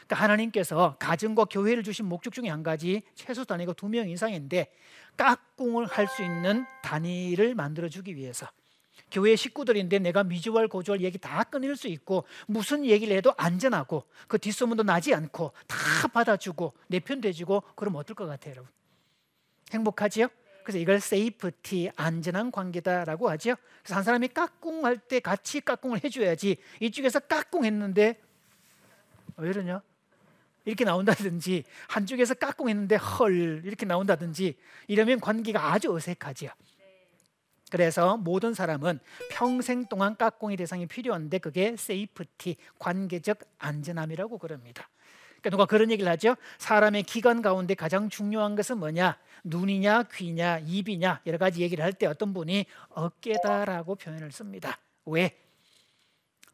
그러니까 0.07 0.23
하나님께서 0.23 0.95
가정과 0.99 1.45
교회를 1.45 1.83
주신 1.83 2.05
목적 2.05 2.33
중에 2.33 2.49
한 2.49 2.63
가지 2.63 3.03
최소 3.15 3.43
단위가 3.45 3.73
두 3.73 3.87
명 3.89 4.09
이상인데 4.09 4.71
깍꿍을 5.17 5.85
할 5.87 6.07
수 6.07 6.23
있는 6.23 6.65
단위를 6.83 7.55
만들어 7.55 7.89
주기 7.89 8.15
위해서 8.15 8.47
교회 9.11 9.35
식구들인데 9.35 9.99
내가 9.99 10.23
미주얼 10.23 10.67
고주얼 10.69 11.01
얘기 11.01 11.17
다 11.17 11.43
꺼낼 11.43 11.75
수 11.75 11.87
있고 11.87 12.25
무슨 12.47 12.85
얘기를 12.85 13.15
해도 13.15 13.33
안전하고 13.37 14.03
그 14.27 14.37
뒷소문도 14.37 14.83
나지 14.83 15.13
않고 15.13 15.51
다 15.67 16.07
받아주고 16.13 16.73
내 16.87 16.99
편 16.99 17.19
돼주고 17.21 17.63
그럼 17.75 17.95
어떨 17.95 18.15
것 18.15 18.25
같아요 18.27 18.51
여러분 18.53 18.71
행복하지요? 19.73 20.27
그래서 20.63 20.77
이걸 20.79 20.99
safety 20.99 21.91
안전한 21.95 22.51
관계다라고 22.51 23.29
하죠 23.31 23.55
그래서 23.83 23.95
한 23.95 24.03
사람이 24.03 24.29
깍꿍할 24.29 24.97
때 24.97 25.19
같이 25.19 25.61
깍꿍을 25.61 26.03
해줘야지 26.03 26.57
이쪽에서 26.81 27.19
깍꿍했는데 27.21 28.21
왜 29.37 29.49
이러냐? 29.49 29.81
이렇게 30.67 30.83
나온다든지 30.83 31.63
한쪽에서 31.87 32.33
깍꿍 32.33 32.67
했는데 32.67 32.97
헐 32.97 33.61
이렇게 33.63 33.85
나온다든지 33.85 34.57
이러면 34.87 35.21
관계가 35.21 35.71
아주 35.73 35.95
어색하지요. 35.95 36.51
그래서 37.71 38.17
모든 38.17 38.53
사람은 38.53 38.99
평생 39.29 39.85
동안 39.85 40.17
깍꿍의 40.17 40.57
대상이 40.57 40.85
필요한데 40.85 41.37
그게 41.39 41.75
safety 41.77 42.57
관계적 42.79 43.39
안전함이라고 43.59 44.37
그럽니다. 44.37 44.89
그러니까 45.39 45.49
누가 45.51 45.65
그런 45.65 45.89
얘기를 45.89 46.11
하죠. 46.11 46.35
사람의 46.57 47.03
기관 47.03 47.41
가운데 47.41 47.73
가장 47.73 48.09
중요한 48.09 48.55
것은 48.57 48.77
뭐냐? 48.77 49.17
눈이냐, 49.45 50.03
귀냐, 50.03 50.59
입이냐 50.59 51.21
여러 51.25 51.37
가지 51.37 51.61
얘기를 51.61 51.83
할 51.83 51.93
때 51.93 52.07
어떤 52.07 52.33
분이 52.33 52.65
어깨다라고 52.89 53.95
표현을 53.95 54.31
씁니다. 54.33 54.77
왜? 55.05 55.46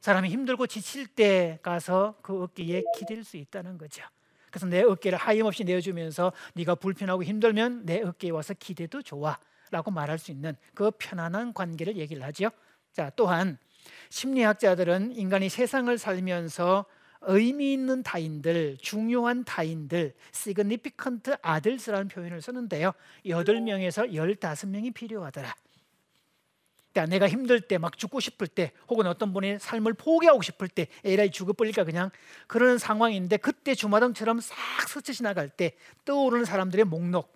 사람이 0.03 0.27
힘들고 0.27 0.67
지칠 0.67 1.07
때 1.07 1.59
가서 1.61 2.15
그 2.21 2.43
어깨에 2.43 2.83
기댈 2.97 3.23
수 3.23 3.37
있다는 3.37 3.77
거죠. 3.77 4.03
그래서 4.51 4.65
내 4.65 4.81
어깨를 4.81 5.17
하염없이 5.17 5.63
내어주면서 5.63 6.33
네가 6.55 6.75
불편하고 6.75 7.23
힘들면 7.23 7.85
내 7.85 8.01
어깨에 8.01 8.31
와서 8.31 8.53
기대도 8.53 9.01
좋아 9.01 9.39
라고 9.71 9.91
말할 9.91 10.19
수 10.19 10.31
있는 10.31 10.57
그 10.73 10.91
편안한 10.91 11.53
관계를 11.53 11.95
얘기를 11.95 12.21
하죠. 12.23 12.49
자 12.91 13.13
또한 13.15 13.57
심리학자들은 14.09 15.15
인간이 15.15 15.47
세상을 15.47 15.97
살면서 15.97 16.83
의미 17.21 17.71
있는 17.71 18.03
타인들, 18.03 18.79
중요한 18.81 19.45
타인들, 19.45 20.15
significant 20.33 21.31
others라는 21.47 22.09
표현을 22.09 22.41
쓰는데요. 22.41 22.91
8명에서 23.25 24.11
15명이 24.11 24.93
필요하더라. 24.93 25.55
내가 26.93 27.27
힘들 27.27 27.59
때 27.61 27.77
막 27.77 27.97
죽고 27.97 28.19
싶을 28.19 28.47
때 28.47 28.71
혹은 28.87 29.07
어떤 29.07 29.33
분이 29.33 29.57
삶을 29.59 29.93
포기하고 29.93 30.41
싶을 30.41 30.67
때 30.67 30.87
에라이 31.03 31.31
죽어버릴까 31.31 31.83
그냥 31.83 32.11
그런 32.47 32.77
상황인데 32.77 33.37
그때 33.37 33.75
주마등처럼 33.75 34.39
싹 34.39 34.55
스쳐 34.87 35.11
지나갈 35.11 35.49
때 35.49 35.73
떠오르는 36.05 36.45
사람들의 36.45 36.85
목록 36.85 37.33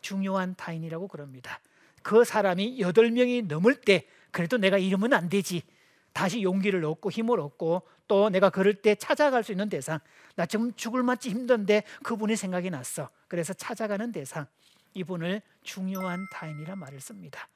중요한 0.00 0.54
타인이라고 0.56 1.08
그럽니다. 1.08 1.60
그 2.02 2.24
사람이 2.24 2.80
여덟 2.80 3.10
명이 3.10 3.42
넘을 3.42 3.74
때 3.74 4.06
그래도 4.30 4.58
내가 4.58 4.78
이러면 4.78 5.12
안 5.12 5.28
되지. 5.28 5.62
다시 6.12 6.42
용기를 6.42 6.84
얻고 6.84 7.10
힘을 7.10 7.40
얻고 7.40 7.82
또 8.06 8.28
내가 8.30 8.50
그럴 8.50 8.74
때 8.74 8.94
찾아갈 8.94 9.42
수 9.42 9.52
있는 9.52 9.68
대상. 9.68 9.98
나 10.36 10.46
지금 10.46 10.72
죽을 10.74 11.02
맛지 11.02 11.30
힘든데 11.30 11.82
그분이 12.02 12.36
생각이 12.36 12.70
났어. 12.70 13.08
그래서 13.28 13.52
찾아가는 13.52 14.12
대상. 14.12 14.46
이분을 14.94 15.42
중요한 15.62 16.26
타인이라 16.32 16.76
말을 16.76 17.00
씁니다. 17.00 17.48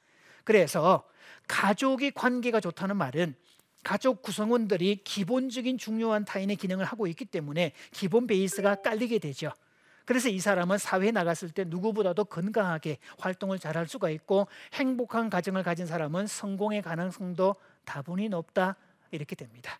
그래서 0.49 1.03
가족이 1.47 2.09
관계가 2.09 2.59
좋다는 2.59 2.97
말은 2.97 3.35
가족 3.83 4.23
구성원들이 4.23 5.01
기본적인 5.03 5.77
중요한 5.77 6.25
타인의 6.25 6.55
기능을 6.55 6.85
하고 6.85 7.05
있기 7.05 7.25
때문에 7.25 7.73
기본 7.91 8.25
베이스가 8.25 8.81
깔리게 8.81 9.19
되죠. 9.19 9.51
그래서 10.05 10.27
이 10.27 10.39
사람은 10.39 10.79
사회에 10.79 11.11
나갔을 11.11 11.51
때 11.51 11.65
누구보다도 11.65 12.25
건강하게 12.25 12.97
활동을 13.19 13.59
잘할 13.59 13.87
수가 13.87 14.09
있고 14.09 14.47
행복한 14.73 15.29
가정을 15.29 15.61
가진 15.61 15.85
사람은 15.85 16.25
성공의 16.25 16.81
가능성도 16.81 17.53
다분히 17.85 18.27
높다 18.27 18.75
이렇게 19.11 19.35
됩니다. 19.35 19.79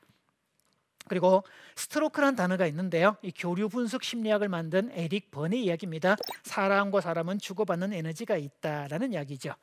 그리고 1.07 1.43
스트로크란 1.77 2.35
단어가 2.35 2.67
있는데요. 2.67 3.17
이 3.23 3.31
교류 3.31 3.69
분석 3.69 4.03
심리학을 4.03 4.49
만든 4.49 4.91
에릭 4.93 5.31
번의 5.31 5.63
이야기입니다. 5.63 6.15
사람과 6.43 7.01
사람은 7.01 7.39
주고받는 7.39 7.91
에너지가 7.91 8.38
있다라는 8.38 9.13
이야기죠. 9.13 9.55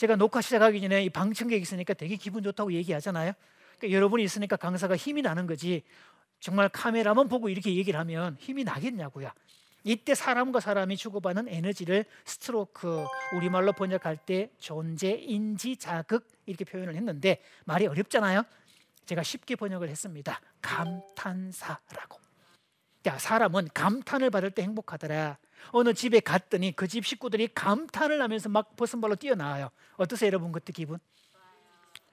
제가 0.00 0.16
녹화 0.16 0.40
시작하기 0.40 0.80
전에 0.80 1.04
이 1.04 1.10
방청객 1.10 1.60
있으니까 1.60 1.92
되게 1.92 2.16
기분 2.16 2.42
좋다고 2.42 2.72
얘기하잖아요. 2.72 3.34
그러니까 3.76 3.94
여러분이 3.94 4.24
있으니까 4.24 4.56
강사가 4.56 4.96
힘이 4.96 5.20
나는 5.20 5.46
거지. 5.46 5.82
정말 6.40 6.70
카메라만 6.70 7.28
보고 7.28 7.50
이렇게 7.50 7.76
얘기를 7.76 8.00
하면 8.00 8.34
힘이 8.40 8.64
나겠냐고요. 8.64 9.30
이때 9.84 10.14
사람과 10.14 10.60
사람이 10.60 10.96
주고받는 10.96 11.48
에너지를 11.48 12.06
스트로크 12.24 13.04
우리말로 13.36 13.74
번역할 13.74 14.16
때 14.16 14.50
존재 14.56 15.10
인지 15.10 15.76
자극 15.76 16.26
이렇게 16.46 16.64
표현을 16.64 16.94
했는데 16.94 17.42
말이 17.66 17.86
어렵잖아요. 17.86 18.44
제가 19.04 19.22
쉽게 19.22 19.54
번역을 19.54 19.90
했습니다. 19.90 20.40
감탄사라고. 20.62 22.18
야, 23.06 23.18
사람은 23.18 23.68
감탄을 23.74 24.30
받을 24.30 24.50
때 24.50 24.62
행복하더라. 24.62 25.36
어느 25.72 25.94
집에 25.94 26.20
갔더니 26.20 26.74
그 26.74 26.86
집 26.88 27.06
식구들이 27.06 27.48
감탄을 27.54 28.20
하면서 28.20 28.48
막 28.48 28.76
벗은발로 28.76 29.16
뛰어나와요. 29.16 29.70
어떠세요, 29.96 30.28
여러분? 30.28 30.52
그때 30.52 30.72
기분? 30.72 30.98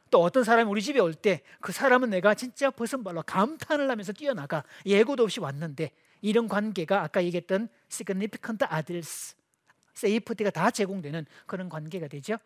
또 0.10 0.22
어떤 0.22 0.44
사람이 0.44 0.70
우리 0.70 0.82
집에 0.82 1.00
올 1.00 1.14
때 1.14 1.42
그 1.60 1.72
사람은 1.72 2.10
내가 2.12 2.34
진짜 2.34 2.70
벗은발로 2.70 3.24
감탄을 3.24 3.90
하면서 3.90 4.14
뛰어나가 4.14 4.64
예고도 4.86 5.24
없이 5.24 5.40
왔는데 5.40 5.92
이런 6.22 6.48
관계가 6.48 7.04
아까 7.04 7.24
얘기했던 7.24 7.68
significant 7.92 8.66
others, 8.74 9.36
safety가 9.96 10.50
다 10.52 10.72
제공되는 10.72 11.26
그런 11.46 11.70
관계가 11.70 12.08
되죠. 12.08 12.38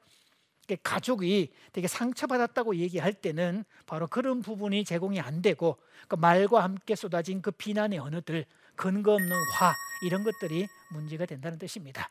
가족이 0.84 1.51
되게 1.74 1.88
상처받았다고 1.88 2.77
얘기할 2.77 3.13
때는 3.13 3.65
바로 3.86 4.08
그런 4.08 4.41
부분이 4.41 4.86
제공이 4.86 5.20
안 5.20 5.41
되고 5.41 5.77
그 6.08 6.15
말과 6.15 6.63
함께 6.63 6.96
쏟아진 6.96 7.41
그 7.41 7.51
비난의 7.51 8.00
언어들, 8.00 8.46
근거 8.75 9.13
없는 9.13 9.31
화 9.60 9.74
이런 10.01 10.24
것들이 10.24 10.67
문제가 10.91 11.25
된다는 11.25 11.58
뜻입니다. 11.58 12.10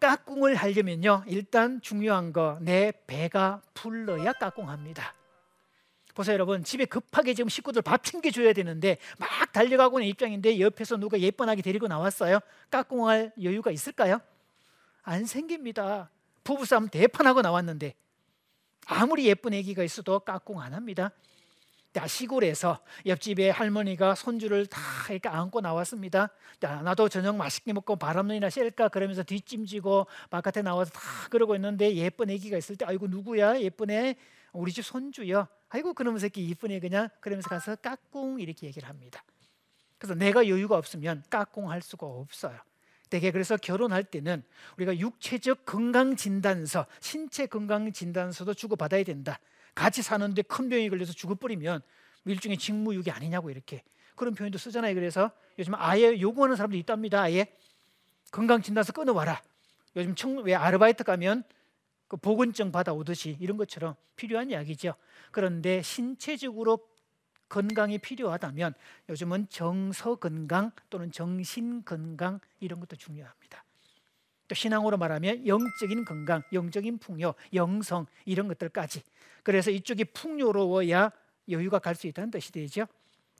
까꿍을 0.00 0.56
하려면요 0.56 1.24
일단 1.26 1.80
중요한 1.80 2.32
거 2.32 2.58
내 2.60 2.92
배가 3.06 3.62
불러야 3.74 4.32
까꿍합니다. 4.32 5.14
보세요 6.14 6.34
여러분 6.34 6.62
집에 6.64 6.84
급하게 6.84 7.32
지금 7.34 7.48
식구들 7.48 7.80
밥 7.82 8.04
챙겨줘야 8.04 8.52
되는데 8.52 8.98
막 9.18 9.28
달려가고 9.52 9.98
있는 10.00 10.10
입장인데 10.10 10.60
옆에서 10.60 10.96
누가 10.98 11.18
예쁜아기 11.18 11.62
데리고 11.62 11.86
나왔어요 11.88 12.40
까꿍할 12.70 13.32
여유가 13.42 13.70
있을까요? 13.70 14.20
안 15.02 15.24
생깁니다 15.24 16.10
부부싸움 16.44 16.88
대판하고 16.88 17.40
나왔는데 17.40 17.94
아무리 18.86 19.26
예쁜 19.26 19.54
아기가 19.54 19.82
있어도 19.84 20.18
까꿍 20.20 20.60
안 20.60 20.74
합니다 20.74 21.12
자, 21.92 22.06
시골에서 22.06 22.80
옆집에 23.04 23.50
할머니가 23.50 24.14
손주를 24.14 24.64
다 24.66 24.80
이렇게 25.10 25.28
안고 25.28 25.60
나왔습니다. 25.60 26.30
자, 26.58 26.80
나도 26.80 27.10
저녁 27.10 27.36
맛있게 27.36 27.74
먹고 27.74 27.96
바람이나 27.96 28.48
쐴까 28.48 28.88
그러면서 28.88 29.22
뒷짐지고 29.22 30.06
바깥에 30.30 30.62
나와서 30.62 30.90
다 30.90 31.00
그러고 31.28 31.54
있는데 31.56 31.94
예쁜 31.96 32.30
아기가 32.30 32.56
있을 32.56 32.76
때 32.76 32.86
아이고 32.86 33.08
누구야 33.08 33.60
예쁜 33.60 33.90
애 33.90 34.16
우리 34.52 34.72
집 34.72 34.86
손주요. 34.86 35.46
아이고 35.68 35.92
그놈 35.92 36.18
새끼 36.18 36.46
이쁘네 36.46 36.80
그냥 36.80 37.08
그러면서 37.20 37.50
가서 37.50 37.76
까꿍 37.76 38.40
이렇게 38.40 38.66
얘기를 38.66 38.88
합니다. 38.88 39.22
그래서 39.98 40.14
내가 40.14 40.48
여유가 40.48 40.76
없으면 40.78 41.22
까꿍 41.28 41.70
할 41.70 41.82
수가 41.82 42.06
없어요. 42.06 42.58
되게 43.10 43.30
그래서 43.30 43.58
결혼할 43.58 44.04
때는 44.04 44.42
우리가 44.78 44.96
육체적 44.96 45.66
건강 45.66 46.16
진단서, 46.16 46.86
신체 47.00 47.44
건강 47.44 47.92
진단서도 47.92 48.54
주고 48.54 48.74
받아야 48.76 49.04
된다. 49.04 49.38
같이 49.74 50.02
사는데 50.02 50.42
큰 50.42 50.68
병이 50.68 50.90
걸려서 50.90 51.12
죽어버리면 51.12 51.82
일종의 52.24 52.58
직무유기 52.58 53.10
아니냐고 53.10 53.50
이렇게 53.50 53.82
그런 54.14 54.34
표현도 54.34 54.58
쓰잖아요. 54.58 54.94
그래서 54.94 55.30
요즘 55.58 55.74
아예 55.76 56.20
요구하는 56.20 56.56
사람도 56.56 56.76
있답니다. 56.76 57.22
아예 57.22 57.56
건강 58.30 58.62
진단서 58.62 58.92
끊어와라. 58.92 59.42
요즘 59.96 60.14
청, 60.14 60.36
왜 60.38 60.54
아르바이트 60.54 61.04
가면 61.04 61.44
그 62.08 62.16
보건증 62.16 62.72
받아오듯이 62.72 63.36
이런 63.40 63.56
것처럼 63.56 63.94
필요한 64.16 64.50
이야기죠. 64.50 64.94
그런데 65.30 65.82
신체적으로 65.82 66.86
건강이 67.48 67.98
필요하다면 67.98 68.74
요즘은 69.10 69.48
정서 69.48 70.14
건강 70.16 70.70
또는 70.88 71.10
정신 71.12 71.84
건강 71.84 72.40
이런 72.60 72.80
것도 72.80 72.96
중요합니다. 72.96 73.64
또 74.52 74.54
신앙으로 74.54 74.98
말하면 74.98 75.46
영적인 75.46 76.04
건강, 76.04 76.42
영적인 76.52 76.98
풍요, 76.98 77.32
영성 77.54 78.04
이런 78.26 78.48
것들까지. 78.48 79.02
그래서 79.42 79.70
이쪽이 79.70 80.04
풍요로워야 80.04 81.10
여유가 81.48 81.78
갈 81.78 81.94
수 81.94 82.06
있다는 82.06 82.30
뜻이 82.30 82.52
되죠. 82.52 82.86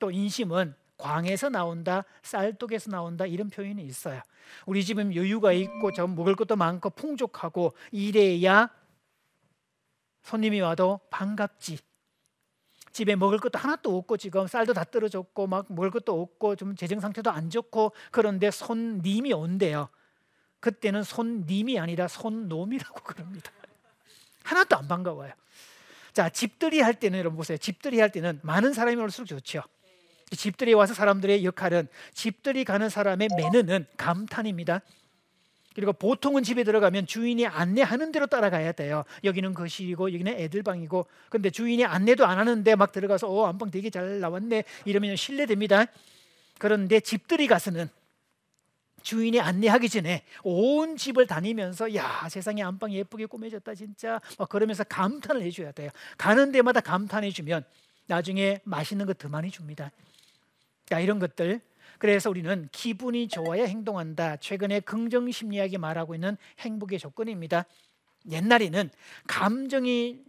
또 0.01 0.11
인심은 0.11 0.75
광에서 0.97 1.51
나온다, 1.51 2.05
쌀독에서 2.23 2.91
나온다 2.91 3.27
이런 3.27 3.51
표현이 3.51 3.85
있어요. 3.85 4.23
우리 4.65 4.83
집은 4.83 5.15
여유가 5.15 5.53
있고 5.53 5.93
좀 5.93 6.15
먹을 6.15 6.35
것도 6.35 6.57
많고 6.57 6.89
풍족하고 6.91 7.75
이래야 7.91 8.71
손님이 10.23 10.63
와도 10.63 10.99
반갑지. 11.11 11.79
집에 12.91 13.17
먹을 13.17 13.39
것도 13.39 13.59
하나도 13.59 13.99
없고 13.99 14.17
지금 14.17 14.47
쌀도 14.47 14.73
다 14.73 14.85
떨어졌고 14.85 15.47
막 15.47 15.67
먹을 15.69 15.91
것도 15.91 16.19
없고 16.19 16.57
좀 16.57 16.75
재정 16.75 17.01
상태도 17.01 17.31
안 17.31 17.51
좋고 17.51 17.93
그런데 18.11 18.51
손님이 18.51 19.35
온대요. 19.35 19.91
그때는 20.63 21.03
손님이 21.03 21.79
아니라 21.81 22.07
손놈이라고 22.09 23.01
그럽니다. 23.03 23.51
하나도 24.45 24.77
안 24.77 24.89
반가워요. 24.89 25.33
자, 26.13 26.29
집들이 26.31 26.81
할 26.81 26.95
때는 26.95 27.19
여러분 27.19 27.37
보세요. 27.37 27.59
집들이 27.59 28.01
할 28.01 28.11
때는 28.11 28.39
많은 28.43 28.73
사람이 28.73 28.97
올수록 28.97 29.27
좋죠. 29.27 29.63
집들이 30.31 30.73
와서 30.73 30.95
사람들의 30.95 31.45
역할은 31.45 31.89
집들이 32.15 32.65
가는 32.65 32.89
사람의 32.89 33.29
매너는 33.37 33.87
감탄입니다. 33.97 34.81
그리고 35.75 35.93
보통은 35.93 36.43
집에 36.43 36.65
들어가면 36.65 37.07
주인이 37.07 37.45
안내하는 37.47 38.13
대로 38.13 38.27
따라가야 38.27 38.73
돼요. 38.73 39.05
여기는 39.25 39.55
거실이고 39.55 40.13
여기는 40.13 40.33
애들 40.33 40.63
방이고. 40.63 41.07
근데 41.29 41.51
주인이 41.51 41.85
안내도 41.85 42.25
안 42.25 42.39
하는데 42.39 42.75
막 42.77 42.93
들어가서 42.93 43.29
어 43.29 43.47
안방 43.47 43.71
되게 43.71 43.91
잘 43.91 44.21
나왔네 44.21 44.65
이러면 44.85 45.17
실례됩니다. 45.17 45.87
그런데 46.59 47.01
집들이 47.01 47.49
가서는 47.49 47.89
주인이 49.03 49.41
안내하기 49.41 49.89
전에 49.89 50.23
온 50.43 50.97
집을 50.97 51.27
다니면서 51.27 51.95
야 51.95 52.29
세상에 52.29 52.63
안방 52.63 52.93
예쁘게 52.93 53.27
꾸며졌다 53.27 53.75
진짜 53.75 54.21
막 54.39 54.49
그러면서 54.49 54.85
감탄을 54.85 55.43
해줘야 55.43 55.73
돼요. 55.73 55.91
가는 56.19 56.53
데마다 56.53 56.81
감탄해주면 56.81 57.65
나중에 58.07 58.61
맛있는 58.65 59.07
거 59.07 59.13
더 59.15 59.29
많이 59.29 59.51
줍니다. 59.51 59.91
자 60.87 61.01
이런 61.01 61.19
것들 61.19 61.61
그래서 61.99 62.31
우리는 62.31 62.69
기분이 62.73 63.29
좋아야 63.29 63.65
행동한다. 63.65 64.37
최근에 64.39 64.81
긍정 64.81 65.31
심리학이 65.31 65.79
말하고 65.79 66.15
있는 66.15 66.37
행복의 66.59 66.99
조건입니다. 66.99 67.65
옛날에는 68.31 68.91
감정이 69.27 70.21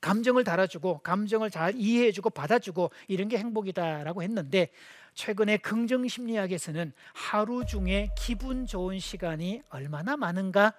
감정을 0.00 0.44
달아주고 0.44 0.98
감정을 0.98 1.50
잘 1.50 1.74
이해해주고 1.76 2.30
받아주고 2.30 2.90
이런 3.08 3.28
게 3.28 3.38
행복이다라고 3.38 4.22
했는데 4.22 4.70
최근에 5.14 5.58
긍정 5.58 6.06
심리학에서는 6.06 6.92
하루 7.12 7.64
중에 7.64 8.10
기분 8.18 8.66
좋은 8.66 8.98
시간이 8.98 9.62
얼마나 9.68 10.16
많은가 10.16 10.74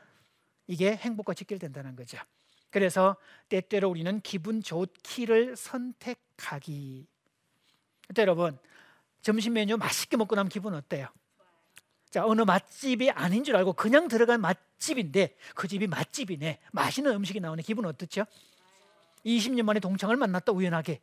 이게 0.68 0.96
행복과 0.96 1.34
직결된다는 1.34 1.96
거죠. 1.96 2.18
그래서 2.70 3.16
때때로 3.48 3.90
우리는 3.90 4.20
기분 4.22 4.62
좋기를 4.62 5.56
선택하기. 5.56 7.08
여러분 8.18 8.58
점심 9.22 9.54
메뉴 9.54 9.78
맛있게 9.78 10.18
먹고 10.18 10.36
나면 10.36 10.50
기분 10.50 10.74
어때요? 10.74 11.08
자 12.10 12.26
어느 12.26 12.42
맛집이 12.42 13.12
아닌 13.12 13.44
줄 13.44 13.56
알고 13.56 13.74
그냥 13.74 14.08
들어간 14.08 14.42
맛집인데 14.42 15.36
그 15.56 15.68
집이 15.68 15.88
맛집이네 15.88 16.60
맛있는 16.72 17.14
음식이 17.14 17.40
나오네 17.40 17.64
기분 17.64 17.86
어떻죠? 17.86 18.26
20년 19.26 19.64
만에 19.64 19.80
동창을 19.80 20.18
만났다 20.18 20.52
우연하게 20.52 21.00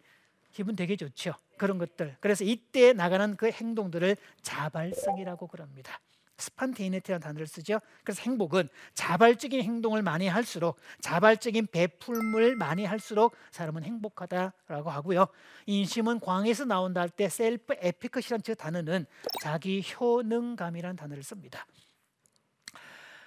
기분 0.53 0.77
되게 0.77 0.97
좋죠 0.97 1.35
그런 1.59 1.79
것들 1.79 2.17
그래서 2.21 2.45
이때 2.45 2.93
나가는 2.93 3.37
그 3.37 3.51
행동들을 3.51 4.17
자발성이라고 4.43 5.47
그럽니다 5.47 6.01
spontaneity라는 6.39 7.21
단어를 7.21 7.47
쓰죠. 7.47 7.79
그래서 8.03 8.23
행복은 8.23 8.69
자발적인 8.95 9.63
행동을 9.63 10.03
많이 10.03 10.27
할수록 10.27 10.77
자발적인 11.01 11.69
베풂을 11.69 12.57
많이 12.57 12.85
할수록 12.85 13.37
사람은 13.53 13.85
행복하다라고 13.85 14.91
하고요. 14.91 15.29
인심은 15.67 16.19
광에서 16.19 16.65
나온다 16.65 17.01
할 17.01 17.11
때 17.11 17.29
self 17.29 17.75
efficacy라는 17.79 18.43
저 18.43 18.55
단어는 18.55 19.07
자기 19.41 19.85
효능감이라는 19.85 20.97
단어를 20.97 21.23
씁니다. 21.23 21.65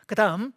그 0.08 0.16
다음 0.16 0.52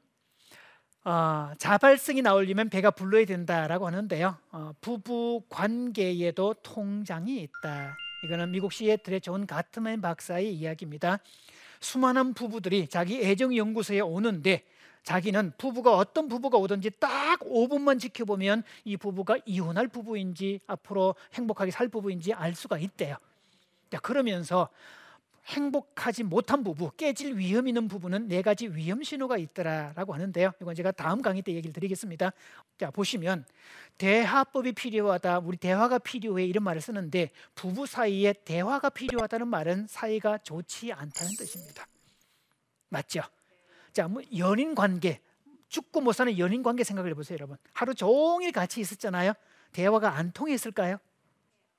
어, 1.09 1.55
자발성이 1.57 2.21
나오려면 2.21 2.69
배가 2.69 2.91
불러야 2.91 3.25
된다라고 3.25 3.87
하는데요. 3.87 4.37
어, 4.53 4.73
부부 4.83 5.41
관계에도 5.49 6.53
통장이 6.63 7.41
있다. 7.41 7.97
이거는 8.25 8.51
미국 8.51 8.75
시애틀의 8.75 9.23
존 9.23 9.47
가트맨 9.47 10.03
박사의 10.03 10.55
이야기입니다. 10.55 11.21
수많은 11.81 12.35
부부들이 12.35 12.89
자기 12.89 13.25
애정 13.25 13.57
연구소에 13.57 14.01
오는데 14.01 14.65
자기는 15.03 15.53
부부가 15.57 15.97
어떤 15.97 16.29
부부가 16.29 16.59
오든지 16.59 16.91
딱 17.01 17.41
5분만 17.41 17.99
지켜보면 17.99 18.63
이 18.85 18.99
부부가 18.99 19.39
이혼할 19.47 19.89
부부인지 19.89 20.61
앞으로 20.67 21.15
행복하게 21.33 21.71
살 21.71 21.89
부부인지 21.89 22.35
알 22.35 22.55
수가 22.55 22.77
있대요. 22.77 23.17
자, 23.91 23.99
그러면서 24.01 24.69
행복하지 25.49 26.25
못한 26.25 26.63
부부, 26.63 26.91
깨질 26.97 27.37
위험 27.37 27.69
있는 27.69 27.89
부부는 27.89 28.29
네 28.29 28.43
가지 28.43 28.69
위험 28.69 29.03
신호가 29.03 29.39
있더라라고 29.39 30.13
하는데요. 30.13 30.53
이건 30.61 30.75
제가 30.75 30.93
다음 30.93 31.23
강의 31.23 31.41
때 31.43 31.53
얘기를 31.53 31.73
드리겠습니다. 31.73 32.33
자, 32.79 32.91
보시면 32.91 33.47
대화법이 33.97 34.73
필요하다. 34.73 35.39
우리 35.41 35.57
대화가 35.57 35.99
필요해 35.99 36.45
이런 36.45 36.65
말을 36.65 36.83
쓰는데 36.83 37.31
부부 37.55 37.87
사이에 37.87 38.35
대화가 38.45 38.91
필요하다는 38.91 39.49
말은 39.49 39.87
사이가 39.89 40.39
좋지 40.39 40.93
않다는 40.93 41.33
뜻입니다. 41.39 41.87
맞죠? 42.91 43.23
자, 43.93 44.07
뭐 44.07 44.23
연인 44.37 44.75
관계 44.75 45.21
죽고 45.69 46.03
못 46.03 46.13
사는 46.13 46.39
연인 46.39 46.63
관계 46.63 46.85
생각을 46.85 47.11
해보세요, 47.11 47.37
여러분. 47.37 47.57
하루 47.73 47.95
종일 47.95 48.53
같이 48.53 48.81
있었잖아요. 48.81 49.33
대화가 49.73 50.15
안 50.17 50.33
통했을까요? 50.33 50.99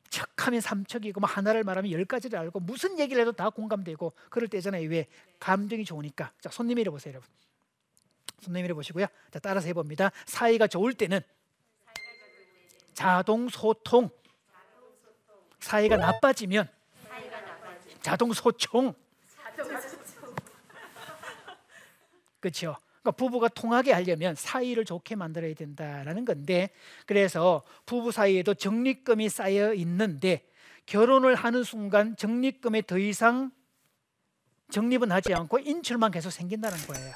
척하면 0.10 0.62
삼척이고 0.62 1.20
뭐 1.20 1.30
하나를 1.30 1.64
말하면 1.64 1.92
열 1.92 2.06
가지를 2.06 2.40
알고 2.40 2.60
무슨 2.60 3.00
얘기를 3.00 3.22
해도 3.22 3.32
다 3.32 3.50
공감되고 3.50 4.14
그럴 4.30 4.48
때잖아요. 4.50 4.90
왜 4.90 5.08
감정이 5.40 5.86
좋으니까. 5.86 6.32
자, 6.42 6.50
손 6.50 6.68
내밀어 6.68 6.92
보세요, 6.92 7.14
여러분. 7.14 7.30
손 8.42 8.54
내밀어 8.54 8.74
보시고요. 8.76 9.06
자, 9.32 9.40
따라서 9.40 9.68
해 9.68 9.74
봅니다. 9.74 10.12
사이가 10.26 10.68
좋을 10.68 10.94
때는 10.94 11.22
자동 12.94 13.50
소통. 13.50 14.10
사이가 15.60 15.98
나빠지면 15.98 16.70
자동 18.02 18.34
소총. 18.34 18.94
그렇죠. 22.40 22.78
그러니까 23.02 23.12
부부가 23.12 23.48
통하게 23.48 23.92
하려면 23.94 24.36
사이를 24.36 24.86
좋게 24.86 25.16
만들어야 25.16 25.54
된다라는 25.54 26.26
건데 26.26 26.70
그래서 27.06 27.64
부부 27.86 28.12
사이에도 28.12 28.54
적립금이 28.54 29.30
쌓여 29.30 29.74
있는데 29.74 30.46
결혼을 30.86 31.36
하는 31.36 31.64
순간 31.64 32.16
적립금에 32.16 32.82
더 32.84 32.98
이상 32.98 33.52
적립은 34.72 35.12
하지 35.12 35.34
않고 35.34 35.60
인출만 35.60 36.12
계속 36.12 36.30
생긴다는 36.30 36.78
거예요. 36.88 37.14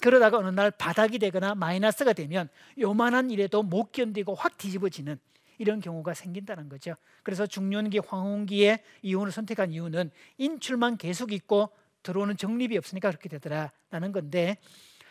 그러다가 0.00 0.38
어느 0.38 0.48
날 0.48 0.70
바닥이 0.70 1.18
되거나 1.18 1.54
마이너스가 1.54 2.12
되면 2.12 2.48
요만한 2.78 3.30
일에도 3.30 3.62
못 3.62 3.92
견디고 3.92 4.34
확 4.34 4.58
뒤집어지는 4.58 5.18
이런 5.58 5.80
경우가 5.80 6.14
생긴다는 6.14 6.68
거죠. 6.68 6.94
그래서 7.22 7.46
중년기 7.46 8.00
황혼기에 8.00 8.82
이혼을 9.02 9.32
선택한 9.32 9.72
이유는 9.72 10.10
인출만 10.36 10.98
계속 10.98 11.32
있고 11.32 11.70
들어오는 12.02 12.36
적립이 12.36 12.76
없으니까 12.76 13.10
그렇게 13.10 13.28
되더라라는 13.28 14.12
건데 14.12 14.58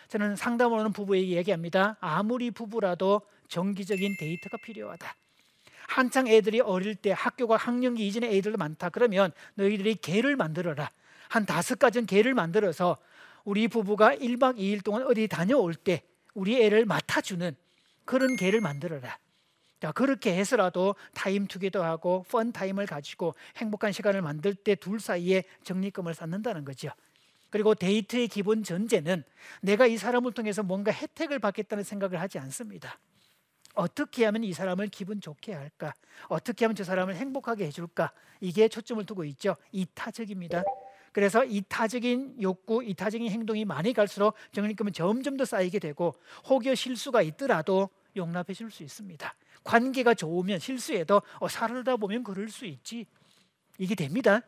저는 0.07 0.35
상담을 0.35 0.79
하는 0.79 0.93
부부에게 0.93 1.35
얘기합니다. 1.37 1.97
아무리 1.99 2.51
부부라도 2.51 3.21
정기적인 3.47 4.17
데이트가 4.19 4.57
필요하다. 4.65 5.15
한창 5.87 6.27
애들이 6.27 6.59
어릴 6.59 6.95
때 6.95 7.11
학교가 7.11 7.57
학년기 7.57 8.07
이전에 8.07 8.35
애들도 8.35 8.57
많다. 8.57 8.89
그러면 8.89 9.31
너희들이 9.55 9.95
개를 9.95 10.35
만들어라. 10.35 10.89
한 11.29 11.45
다섯 11.45 11.77
가지는 11.79 12.05
계를 12.05 12.33
만들어서 12.33 12.97
우리 13.43 13.67
부부가 13.67 14.15
1박 14.15 14.57
2일 14.57 14.83
동안 14.83 15.03
어디 15.03 15.27
다녀올 15.27 15.75
때 15.75 16.03
우리 16.33 16.61
애를 16.63 16.85
맡아주는 16.85 17.55
그런 18.05 18.35
계를 18.35 18.61
만들어라. 18.61 19.17
자, 19.81 19.91
그렇게 19.91 20.33
해서라도 20.33 20.95
time 21.13 21.45
together 21.45 21.83
하고 21.83 22.25
fun 22.29 22.53
time을 22.53 22.85
가지고 22.85 23.35
행복한 23.57 23.91
시간을 23.91 24.21
만들 24.21 24.55
때 24.55 24.75
둘 24.75 24.99
사이에 24.99 25.43
적립금을 25.63 26.13
쌓는다는 26.13 26.63
거죠. 26.63 26.89
그리고 27.53 27.75
데이트의 27.75 28.29
기본 28.29 28.63
전제는 28.63 29.23
내가 29.61 29.85
이 29.85 29.95
사람을 29.95 30.31
통해서 30.31 30.63
뭔가 30.63 30.91
혜택을 30.91 31.37
받겠다는 31.37 31.83
생각을 31.83 32.19
하지 32.19 32.39
않습니다. 32.39 32.97
어떻게 33.75 34.25
하면 34.25 34.43
이 34.43 34.53
사람을 34.53 34.87
기분 34.87 35.21
좋게 35.21 35.53
할까? 35.53 35.93
어떻게 36.29 36.65
하면 36.65 36.75
저 36.75 36.83
사람을 36.83 37.15
행복하게 37.15 37.67
해줄까? 37.67 38.11
이게 38.41 38.67
초점을 38.67 39.05
두고 39.05 39.23
있죠. 39.25 39.55
이타적입니다. 39.71 40.63
그래서 41.11 41.45
이타적인 41.45 42.41
욕구, 42.41 42.83
이타적인 42.83 43.29
행동이 43.29 43.65
많이 43.65 43.93
갈수록 43.93 44.33
정리금은 44.51 44.91
점점 44.91 45.37
더 45.37 45.45
쌓이게 45.45 45.77
되고 45.77 46.15
혹여 46.49 46.73
실수가 46.73 47.21
있더라도 47.21 47.91
용납해 48.15 48.55
줄 48.55 48.71
수 48.71 48.81
있습니다. 48.81 49.31
관계가 49.63 50.15
좋으면 50.15 50.57
실수해도 50.57 51.21
어, 51.37 51.47
살다 51.47 51.97
보면 51.97 52.23
그럴 52.23 52.49
수 52.49 52.65
있지. 52.65 53.05
이게 53.77 53.93
됩니다. 53.93 54.41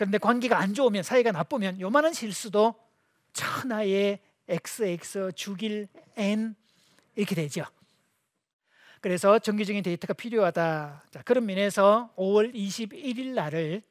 그런데 0.00 0.16
관계가 0.16 0.58
안 0.58 0.72
좋으면 0.72 1.02
사이가 1.02 1.30
나쁘면 1.30 1.78
요만한 1.78 2.14
실수도 2.14 2.74
천하의 3.34 4.18
XX 4.48 5.32
죽일 5.34 5.88
N 6.16 6.54
이렇게 7.16 7.34
되죠. 7.34 7.66
그래서 9.02 9.38
정기적인 9.38 9.82
데이터가 9.82 10.14
필요하다. 10.14 11.02
자, 11.10 11.22
그런 11.22 11.44
면에서 11.44 12.14
5월 12.16 12.54
21일 12.54 13.34
날을 13.34 13.82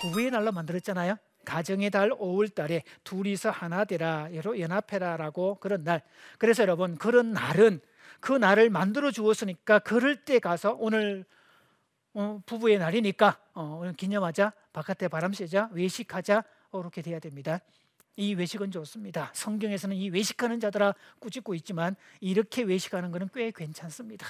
부부의 0.00 0.30
날로 0.30 0.52
만들었잖아요. 0.52 1.18
가정의 1.44 1.90
달 1.90 2.08
5월 2.12 2.54
달에 2.54 2.82
둘이서 3.04 3.50
하나 3.50 3.84
되라 3.84 4.30
연합해라라고 4.32 5.56
그런 5.56 5.84
날. 5.84 6.00
그래서 6.38 6.62
여러분 6.62 6.96
그런 6.96 7.32
날은 7.34 7.82
그 8.20 8.32
날을 8.32 8.70
만들어 8.70 9.10
주었으니까 9.10 9.80
그럴 9.80 10.24
때 10.24 10.38
가서 10.38 10.78
오늘 10.80 11.26
어, 12.14 12.40
부부의 12.46 12.78
날이니까 12.78 13.38
어, 13.60 13.76
오늘 13.78 13.92
기념하자 13.92 14.54
바깥에 14.72 15.08
바람 15.08 15.34
쐬자 15.34 15.68
외식하자 15.72 16.44
이렇게 16.72 17.02
돼야 17.02 17.18
됩니다. 17.18 17.60
이 18.16 18.32
외식은 18.32 18.70
좋습니다. 18.70 19.30
성경에서는 19.34 19.96
이 19.96 20.08
외식하는 20.08 20.60
자들아 20.60 20.94
꾸짖고 21.18 21.54
있지만 21.56 21.94
이렇게 22.20 22.62
외식하는 22.62 23.10
것은 23.10 23.28
꽤 23.34 23.50
괜찮습니다. 23.50 24.26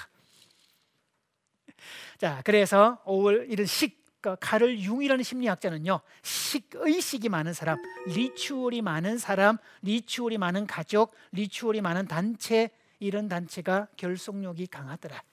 자, 2.17 2.41
그래서 2.43 3.01
5월 3.05 3.49
이런 3.49 3.65
식 3.65 4.01
그러니까 4.19 4.59
융이라는 4.59 5.23
심리학자는요 5.23 6.01
식의식이 6.23 7.29
많은 7.29 7.53
사람, 7.53 7.77
리추얼이 8.07 8.81
많은 8.81 9.17
사람, 9.17 9.57
리추얼이 9.81 10.37
많은 10.39 10.67
가족, 10.67 11.15
리추얼이 11.31 11.79
많은 11.79 12.05
단체 12.07 12.69
이런 12.99 13.29
단체가 13.29 13.87
결속력이 13.95 14.67
강하더라. 14.67 15.23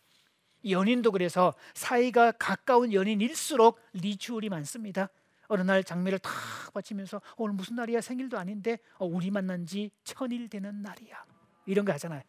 연인도 0.65 1.13
그래서 1.13 1.55
사이가 1.75 2.33
가까운 2.33 2.93
연인일수록 2.93 3.81
리추얼이 3.93 4.49
많습니다. 4.49 5.09
어느 5.49 5.63
날 5.63 5.83
장미를 5.83 6.19
탁 6.19 6.33
바치면서 6.75 7.23
오늘 7.37 7.55
무슨 7.55 7.77
날이야 7.77 8.01
생일도 8.01 8.39
아닌데 8.39 8.79
어, 8.99 9.07
우리 9.07 9.31
만난 9.31 9.67
지 9.67 9.91
천일 10.05 10.49
되는 10.49 10.83
날이야 10.83 11.25
이런 11.67 11.85
거 11.85 11.93
하잖아요. 11.93 12.23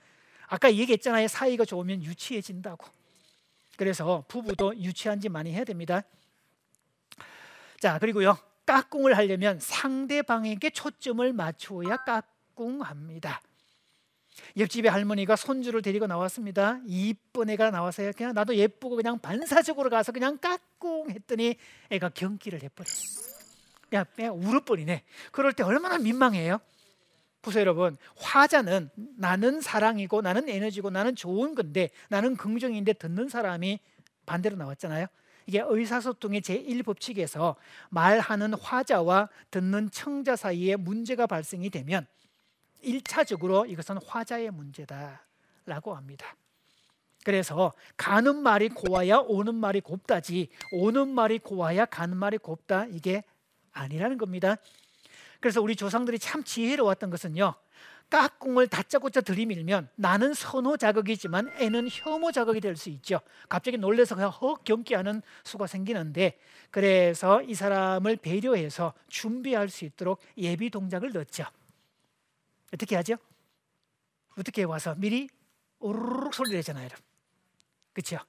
아까 0.48 0.74
얘기했잖아요 0.74 1.28
사이가 1.28 1.65
좋으면 1.65 2.04
유치해진다고. 2.04 2.88
그래서 3.78 4.26
부부도 4.28 4.78
유치한 4.78 5.20
지 5.20 5.30
많이 5.30 5.52
해야 5.54 5.63
됩니다. 5.63 6.02
자 7.80 8.00
그리고요 8.00 8.38
깍꿍을 8.65 9.18
하려면 9.18 9.60
상대방에게 9.60 10.70
초점을 10.70 11.34
맞추어야 11.34 11.98
깍꿍합니다. 11.98 13.42
옆집에 14.58 14.89
할머니가 14.89 15.36
손주를 15.36 15.82
데리고 15.82 16.08
나왔습니다. 16.08 16.80
이쁜 16.86 17.49
애가 17.49 17.71
나와서요. 17.71 18.12
그냥 18.15 18.34
나도 18.34 18.56
예쁘고 18.56 18.95
그냥 18.95 19.19
반사적으로 19.19 19.89
가서 19.89 20.12
그냥 20.12 20.38
까꿍 20.38 21.12
했더니 21.12 21.56
애가 21.89 22.10
경기를 22.10 22.62
해버렸어. 22.63 23.30
그냥, 23.89 24.06
그냥 24.15 24.36
울어버리네. 24.36 25.04
그럴 25.32 25.54
때 25.54 25.63
얼마나 25.63 25.97
민망해요. 25.97 26.60
보세요 27.41 27.62
여러분 27.62 27.97
화자는 28.17 28.89
나는 29.17 29.62
사랑이고 29.62 30.21
나는 30.21 30.49
에너지고 30.49 30.89
나는 30.89 31.15
좋은 31.15 31.56
건데 31.56 31.89
나는 32.10 32.36
긍정인데 32.36 32.93
듣는 32.93 33.30
사람이 33.30 33.80
반대로 34.25 34.58
나왔잖아요 34.58 35.08
이게 35.45 35.63
의사소통의 35.65 36.41
제1법칙에서 36.41 37.56
말하는 37.89 38.54
화자와 38.54 39.30
듣는 39.49 39.89
청자 39.91 40.36
사이에 40.36 40.75
문제가 40.75 41.25
발생이 41.28 41.69
되면 41.69 42.06
1차적으로 42.84 43.70
이것은 43.70 43.98
화자의 44.06 44.52
문제다라고 44.52 45.96
합니다. 45.96 46.36
그래서 47.24 47.74
가는 47.98 48.38
말이 48.38 48.70
고와야 48.70 49.18
오는 49.20 49.54
말이 49.54 49.82
곱다지 49.82 50.50
오는 50.72 51.10
말이 51.10 51.39
고와야 51.39 51.86
가는 51.86 52.15
말이 52.15 52.38
곱다 52.38 52.86
이게 52.86 53.24
아니라는 53.72 54.18
겁니다. 54.18 54.56
그래서 55.39 55.62
우리 55.62 55.76
조상들이 55.76 56.20
참 56.20 56.44
지혜로웠던 56.44 57.10
것은요. 57.10 57.54
깍꿍을 58.10 58.68
다짜고짜 58.68 59.22
들이밀면 59.22 59.89
나는 59.96 60.34
선호 60.34 60.78
자극이지만 60.78 61.52
애는 61.60 61.89
혐오 61.92 62.32
자극이 62.32 62.60
될 62.60 62.76
수 62.76 62.89
있죠. 62.89 63.20
갑자기 63.48 63.78
놀래서 63.78 64.15
그냥 64.15 64.32
헉 64.42 64.63
경기하는 64.63 65.22
수가 65.44 65.68
생기는데 65.68 66.39
그래서 66.72 67.42
이 67.44 67.54
사람을 67.54 68.15
배려해서 68.18 68.94
준비할 69.10 69.70
수 69.70 69.86
있도록 69.86 70.20
예비 70.38 70.70
동작을 70.72 71.12
넣죠. 71.12 71.46
어떻게 72.73 72.95
하죠? 72.95 73.15
어떻게 74.38 74.63
와서 74.63 74.95
미리 74.97 75.29
오르륵 75.79 76.34
소리 76.34 76.51
내잖아요. 76.53 76.89
그렇죠? 77.93 78.19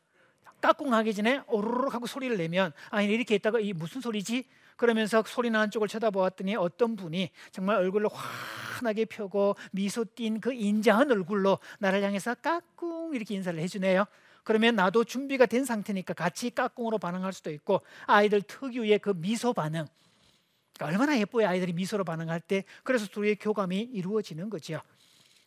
깍꿍하기 0.60 1.14
전에 1.14 1.42
오르륵 1.46 1.94
하고 1.94 2.06
소리를 2.06 2.36
내면 2.36 2.72
아니 2.90 3.06
이렇게 3.06 3.34
했다가 3.34 3.60
이 3.60 3.72
무슨 3.72 4.00
소리지? 4.00 4.46
그러면서 4.76 5.22
소리 5.26 5.50
나는 5.50 5.70
쪽을 5.70 5.88
쳐다보았더니 5.88 6.56
어떤 6.56 6.96
분이 6.96 7.30
정말 7.52 7.76
얼굴을 7.76 8.08
환하게 8.10 9.04
펴고 9.06 9.56
미소 9.72 10.04
띈그 10.14 10.54
인자한 10.54 11.10
얼굴로 11.10 11.58
나를 11.78 12.02
향해서 12.02 12.34
까꿍 12.36 13.14
이렇게 13.14 13.34
인사를 13.34 13.58
해주네요. 13.60 14.06
그러면 14.42 14.76
나도 14.76 15.04
준비가 15.04 15.44
된 15.44 15.64
상태니까 15.66 16.14
같이 16.14 16.50
까꿍으로 16.50 16.98
반응할 16.98 17.32
수도 17.32 17.50
있고 17.50 17.82
아이들 18.06 18.40
특유의 18.40 19.00
그 19.00 19.12
미소 19.14 19.52
반응 19.52 19.86
그러니까 20.80 20.86
얼마나 20.86 21.18
예뻐요 21.18 21.46
아이들이 21.46 21.74
미소로 21.74 22.04
반응할 22.04 22.40
때 22.40 22.64
그래서 22.82 23.06
둘의 23.06 23.36
교감이 23.36 23.78
이루어지는 23.92 24.48
거죠. 24.48 24.80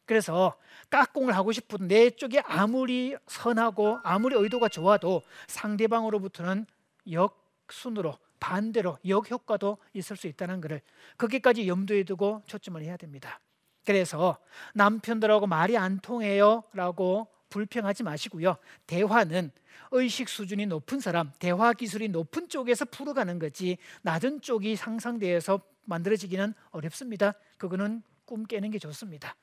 그래서 0.06 0.56
까꿍을 0.92 1.36
하고 1.36 1.52
싶은 1.52 1.88
내 1.88 2.12
쪽이 2.12 2.40
아무리 2.42 3.16
선하고 3.26 4.00
아무리 4.04 4.36
의도가 4.36 4.68
좋아도 4.70 5.24
상대방으로부터는 5.48 6.68
역순으로 7.10 8.18
반대로 8.40 9.00
역효과도 9.08 9.78
있을 9.94 10.18
수 10.18 10.28
있다는 10.28 10.62
것을 10.62 10.82
거기까지 11.18 11.68
염두에 11.68 12.04
두고 12.04 12.44
초점을 12.46 12.80
해야 12.82 12.98
됩니다. 12.98 13.40
그래서 13.86 14.38
남편들하고 14.76 15.48
말이 15.48 15.78
안 15.78 16.00
통해요라고 16.00 17.28
불평하지 17.54 18.02
마시고요. 18.02 18.58
대화는 18.88 19.52
의식 19.92 20.28
수준이 20.28 20.66
높은 20.66 21.00
사람, 21.00 21.32
대화 21.38 21.74
기술이 21.74 22.10
높은 22.10 22.50
쪽에서 22.50 22.86
풀어가는 22.86 23.38
거지 23.38 23.78
낮은 24.02 24.42
쪽이 24.42 24.76
상상되어서 24.76 25.62
만들어지기는 25.86 26.56
어렵습니다. 26.72 27.34
그거는 27.58 28.02
꿈 28.26 28.46
깨는 28.46 28.72
게 28.72 28.80
좋습니다. 28.80 29.36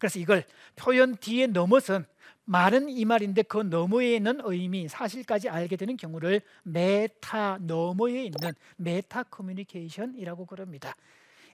그래서 0.00 0.18
이걸 0.18 0.44
표현 0.74 1.16
뒤에 1.16 1.46
넘어선 1.46 2.04
말은 2.46 2.88
이 2.88 3.04
말인데 3.04 3.42
그 3.42 3.58
너머에 3.58 4.16
있는 4.16 4.40
의미, 4.42 4.88
사실까지 4.88 5.48
알게 5.48 5.76
되는 5.76 5.96
경우를 5.96 6.40
메타 6.64 7.58
너머에 7.60 8.24
있는 8.24 8.54
meta 8.76 9.24
communication이라고 9.24 10.46
그럽니다. 10.46 10.96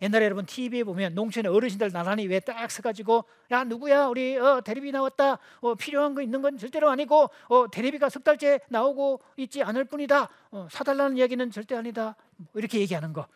옛날에 0.02 0.24
여러분 0.24 0.44
TV에 0.46 0.84
보면 0.84 1.14
농촌의 1.14 1.52
어르신들 1.52 1.92
나란히 1.92 2.26
왜딱 2.26 2.70
서가지고 2.70 3.24
야 3.50 3.64
누구야? 3.64 4.06
우리 4.06 4.36
어, 4.36 4.60
대리비 4.60 4.92
나왔다. 4.92 5.38
어, 5.60 5.74
필요한 5.74 6.14
거 6.14 6.22
있는 6.22 6.42
건 6.42 6.58
절대로 6.58 6.90
아니고 6.90 7.30
어, 7.48 7.70
대리비가 7.70 8.08
석 8.08 8.24
달째 8.24 8.60
나오고 8.68 9.20
있지 9.36 9.62
않을 9.62 9.84
뿐이다. 9.84 10.28
어, 10.50 10.68
사달라는 10.70 11.16
이야기는 11.16 11.50
절대 11.50 11.76
아니다. 11.76 12.16
뭐 12.36 12.48
이렇게 12.54 12.80
얘기하는 12.80 13.12
거. 13.12 13.26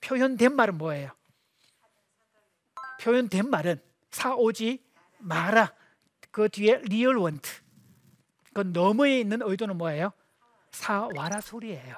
표현된 0.00 0.54
말은 0.54 0.78
뭐예요? 0.78 1.10
표현된 3.00 3.50
말은 3.50 3.80
사오지 4.10 4.82
마라. 5.18 5.72
그 6.30 6.48
뒤에 6.48 6.80
real 6.84 7.16
want 7.16 7.48
그 8.54 8.60
너머에 8.60 9.20
있는 9.20 9.40
의도는 9.42 9.76
뭐예요? 9.76 10.12
사와라 10.70 11.40
소리예요. 11.40 11.96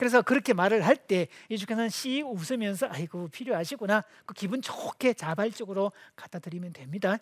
그래서 0.00 0.22
그렇게 0.22 0.54
말을 0.54 0.86
할 0.86 0.96
때 0.96 1.28
예수께서는 1.50 1.90
씩 1.90 2.26
웃으면서 2.26 2.88
아이고 2.90 3.28
필요하시구나 3.28 4.02
그 4.24 4.32
기분 4.32 4.62
좋게 4.62 5.12
자발적으로 5.12 5.92
갖다 6.16 6.38
드리면 6.38 6.72
됩니다. 6.72 7.18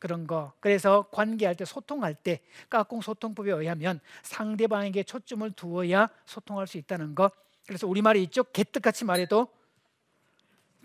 그런 0.00 0.26
거. 0.26 0.54
그래서 0.60 1.06
관계할 1.10 1.54
때 1.54 1.66
소통할 1.66 2.14
때 2.14 2.40
까꿍 2.70 3.02
소통법에 3.02 3.50
의하면 3.52 4.00
상대방에게 4.22 5.02
초점을 5.02 5.50
두어야 5.52 6.08
소통할 6.24 6.66
수 6.66 6.78
있다는 6.78 7.14
거. 7.14 7.30
그래서 7.66 7.86
우리말이 7.86 8.22
있죠. 8.24 8.42
개떡같이 8.44 9.04
말해도 9.04 9.48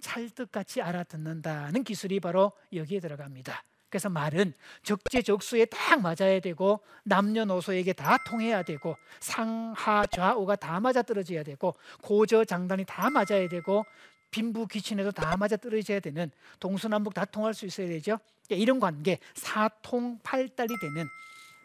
찰떡같이 0.02 0.82
알아듣는다는 0.82 1.86
기술이 1.86 2.20
바로 2.20 2.52
여기에 2.74 3.00
들어갑니다. 3.00 3.64
그래서 3.90 4.10
말은 4.10 4.54
적재적소에 4.84 5.66
딱 5.66 6.02
맞아야 6.02 6.40
되고 6.40 6.80
남녀노소에게 7.04 7.94
다 7.94 8.18
통해야 8.28 8.62
되고 8.64 8.96
상하 9.20 10.06
좌우가 10.06 10.56
다 10.58 10.80
맞아 10.80 11.02
떨어져야 11.02 11.44
되고 11.44 11.74
고저 12.02 12.46
장단이 12.46 12.86
다 12.86 13.10
맞아야 13.10 13.48
되고 13.50 13.86
빈부 14.32 14.68
귀친에도 14.68 15.12
다 15.12 15.36
맞아 15.38 15.58
떨어져야 15.58 16.00
되는 16.00 16.30
동서남북 16.60 17.14
다 17.16 17.26
통할 17.26 17.54
수 17.54 17.66
있어야 17.66 17.88
되죠. 17.88 18.20
이런 18.50 18.80
관계 18.80 19.18
사통팔달이 19.34 20.70
되는 20.80 21.08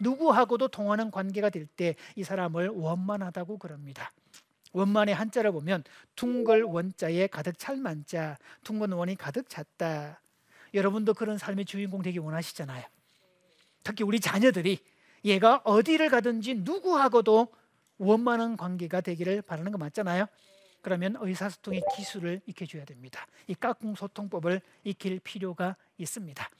누구하고도 0.01 0.69
통하는 0.69 1.11
관계가 1.11 1.51
될 1.51 1.67
때 1.77 1.95
이 2.17 2.25
사람을 2.25 2.69
원만하다고 2.69 3.59
그럽니다. 3.59 4.11
원만의 4.73 5.15
한자를 5.15 5.53
보면 5.53 5.85
퉁걸 6.17 6.63
원자에 6.65 7.27
가득 7.29 7.59
찰 7.59 7.77
만자, 7.77 8.37
퉁건 8.65 8.93
원이 8.93 9.15
가득 9.17 9.49
찼다. 9.49 10.21
여러분도 10.75 11.15
그런 11.15 11.39
삶의 11.39 11.65
주인공 11.65 12.03
되기 12.03 12.19
원하시잖아요. 12.19 12.85
특히 13.83 14.05
우리 14.05 14.21
자녀들이 14.21 14.79
얘가 15.25 15.61
어디를 15.65 16.11
가든지 16.11 16.55
누구하고도 16.57 17.49
원만한 17.99 18.57
관계가 18.57 19.01
되기를 19.01 19.43
바라는 19.43 19.73
거 19.73 19.79
맞잖아요. 19.79 20.27
그러면 20.83 21.17
의사소통의 21.19 21.83
기술을 21.97 22.43
익혀줘야 22.47 22.85
됩니다. 22.85 23.27
이 23.47 23.55
깍꿍 23.55 23.95
소통법을 23.95 24.61
익힐 24.85 25.21
필요가 25.21 25.77
있습니다. 25.97 26.51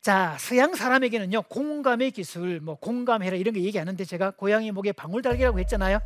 자, 0.00 0.36
서양 0.38 0.74
사람에게는요 0.74 1.42
공감의 1.42 2.12
기술, 2.12 2.60
뭐 2.60 2.76
공감해라 2.76 3.36
이런 3.36 3.52
거 3.52 3.60
얘기하는데 3.60 4.02
제가 4.04 4.30
고양이 4.30 4.70
목에 4.70 4.92
방울 4.92 5.20
달기라고 5.20 5.58
했잖아요. 5.58 6.00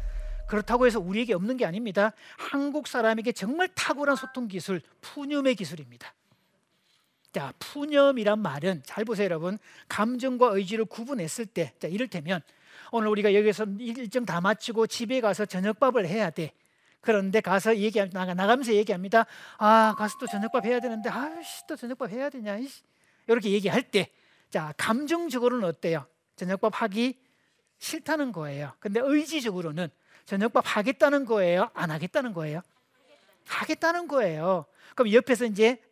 그렇다고 0.49 0.87
해서 0.87 0.99
우리에게 0.99 1.35
없는 1.35 1.57
게 1.57 1.65
아닙니다. 1.65 2.13
한국 2.37 2.89
사람에게 2.89 3.33
정말 3.33 3.69
탁월한 3.69 4.17
소통 4.17 4.49
기술, 4.49 4.81
푸념의 5.03 5.55
기술입니다. 5.55 6.13
자, 7.33 7.53
푸념이란 7.59 8.39
말은 8.41 8.83
잘 8.85 9.05
보세요, 9.05 9.25
여러분. 9.25 9.59
감정과 9.89 10.49
의지를 10.49 10.85
구분했을 10.85 11.47
때, 11.47 11.73
자, 11.79 11.89
이를테면 11.89 12.43
오늘 12.91 13.09
우리가 13.09 13.35
여기서 13.35 13.65
일정 13.79 14.27
다 14.27 14.41
마치고 14.43 14.87
집에 14.87 15.21
가서 15.23 15.47
저녁밥을 15.47 16.07
해야 16.07 16.29
돼. 16.29 16.53
그런데 17.01 17.41
가서 17.41 17.77
얘기 17.79 17.99
나가 18.11 18.35
나가면서 18.35 18.75
얘기합니다. 18.75 19.27
아, 19.57 19.95
가서 19.97 20.19
또 20.19 20.27
저녁밥 20.27 20.65
해야 20.67 20.79
되는데 20.79 21.09
아씨 21.09 21.67
또 21.67 21.75
저녁밥 21.75 22.11
해야 22.11 22.29
되냐. 22.29 22.59
이렇게 23.27 23.51
얘기할 23.51 23.83
때, 23.83 24.11
자, 24.51 24.75
감정적으로는 24.77 25.67
어때요? 25.67 26.07
저녁밥 26.37 26.83
하기 26.83 27.19
싫다는 27.79 28.33
거예요. 28.33 28.73
근데 28.79 29.01
의지적으로는 29.03 29.89
저녁밥 30.27 30.65
하겠다는 30.67 31.25
거예요? 31.25 31.71
안 31.73 31.91
하겠다는 31.91 32.35
거예요? 32.35 32.61
하겠다는 33.47 34.07
거예요. 34.07 34.67
그럼 34.95 35.13
옆에서 35.13 35.47
이제 35.47 35.83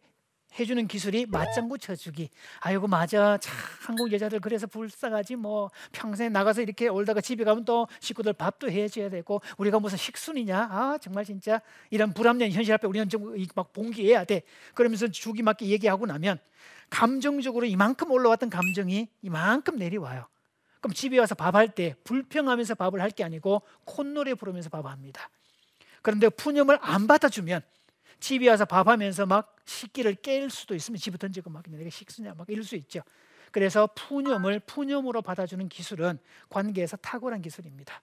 해주는 0.58 0.86
기술이 0.88 1.26
맞장구 1.26 1.78
쳐주기. 1.78 2.28
아이고 2.60 2.86
맞아. 2.88 3.38
참 3.38 3.54
한국 3.82 4.12
여자들 4.12 4.40
그래서 4.40 4.66
불쌍하지 4.66 5.36
뭐 5.36 5.70
평생 5.92 6.32
나가서 6.32 6.62
이렇게 6.62 6.88
올다가 6.88 7.20
집에 7.20 7.44
가면 7.44 7.64
또 7.64 7.86
식구들 8.00 8.32
밥도 8.32 8.70
해줘야 8.70 9.08
되고 9.10 9.40
우리가 9.58 9.78
무슨 9.78 9.96
식순이냐? 9.96 10.58
아 10.70 10.98
정말 11.00 11.24
진짜 11.24 11.60
이런 11.90 12.12
불합리한 12.12 12.52
현실 12.52 12.74
앞에 12.74 12.86
우리는 12.86 13.08
좀막 13.08 13.72
봉기해야 13.72 14.24
돼. 14.24 14.42
그러면서 14.74 15.08
주기 15.08 15.42
맞게 15.42 15.66
얘기하고 15.66 16.06
나면 16.06 16.38
감정적으로 16.90 17.66
이만큼 17.66 18.10
올라왔던 18.10 18.50
감정이 18.50 19.08
이만큼 19.22 19.76
내려와요. 19.76 20.26
그럼 20.80 20.94
집에 20.94 21.18
와서 21.18 21.34
밥 21.34 21.54
할 21.54 21.68
때 21.68 21.94
불평하면서 22.04 22.74
밥을 22.74 23.00
할 23.00 23.10
게 23.12 23.22
아니고 23.22 23.62
콧노래 23.84 24.34
부르면서 24.34 24.70
밥합니다. 24.70 25.30
그런데 26.02 26.28
푸념을 26.28 26.78
안 26.80 27.06
받아주면 27.06 27.60
집에 28.20 28.48
와서 28.48 28.64
밥하면서 28.64 29.26
막 29.26 29.56
식기를 29.64 30.16
깰 30.16 30.48
수도 30.50 30.74
있으면 30.74 30.98
집에 30.98 31.16
던지고 31.16 31.50
막 31.50 31.64
내가 31.68 31.88
식수냐 31.90 32.34
막 32.34 32.48
이럴 32.48 32.62
수 32.62 32.76
있죠. 32.76 33.00
그래서 33.50 33.88
푸념을 33.94 34.60
푸념으로 34.60 35.22
받아주는 35.22 35.68
기술은 35.68 36.18
관계에서 36.48 36.96
탁월한 36.98 37.42
기술입니다. 37.42 38.00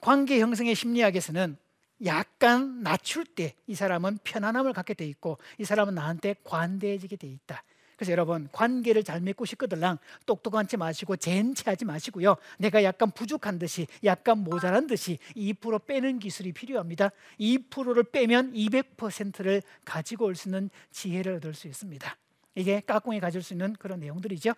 관계 0.00 0.40
형성의 0.40 0.74
심리학에서는 0.74 1.56
약간 2.04 2.82
낮출 2.82 3.24
때 3.24 3.54
이 3.66 3.74
사람은 3.74 4.18
편안함을 4.24 4.72
갖게 4.72 4.94
돼 4.94 5.06
있고 5.06 5.38
이 5.58 5.64
사람은 5.64 5.94
나한테 5.94 6.36
관대해지게 6.44 7.16
돼 7.16 7.26
있다. 7.26 7.62
그래서 7.98 8.12
여러분 8.12 8.48
관계를 8.52 9.02
잘 9.02 9.20
맺고 9.20 9.44
싶거들랑 9.44 9.98
똑똑한 10.24 10.68
채 10.68 10.76
마시고 10.76 11.16
젠체하지 11.16 11.84
마시고요. 11.84 12.36
내가 12.58 12.84
약간 12.84 13.10
부족한 13.10 13.58
듯이 13.58 13.88
약간 14.04 14.38
모자란 14.38 14.86
듯이 14.86 15.18
2% 15.36 15.84
빼는 15.84 16.20
기술이 16.20 16.52
필요합니다. 16.52 17.10
2%를 17.40 18.04
빼면 18.04 18.52
200%를 18.52 19.62
가지고 19.84 20.26
올 20.26 20.36
수 20.36 20.48
있는 20.48 20.70
지혜를 20.92 21.34
얻을 21.36 21.54
수 21.54 21.66
있습니다. 21.66 22.16
이게 22.54 22.80
까꿍이 22.80 23.18
가질 23.18 23.42
수 23.42 23.52
있는 23.54 23.72
그런 23.74 23.98
내용들이죠. 23.98 24.54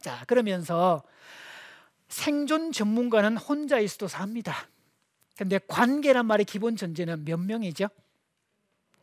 자 0.00 0.24
그러면서 0.26 1.04
생존 2.08 2.72
전문가는 2.72 3.36
혼자 3.36 3.78
있어도 3.78 4.08
삽니다. 4.08 4.66
근데 5.36 5.60
관계란 5.68 6.26
말의 6.26 6.44
기본 6.44 6.74
전제는 6.74 7.24
몇 7.24 7.38
명이죠? 7.38 7.86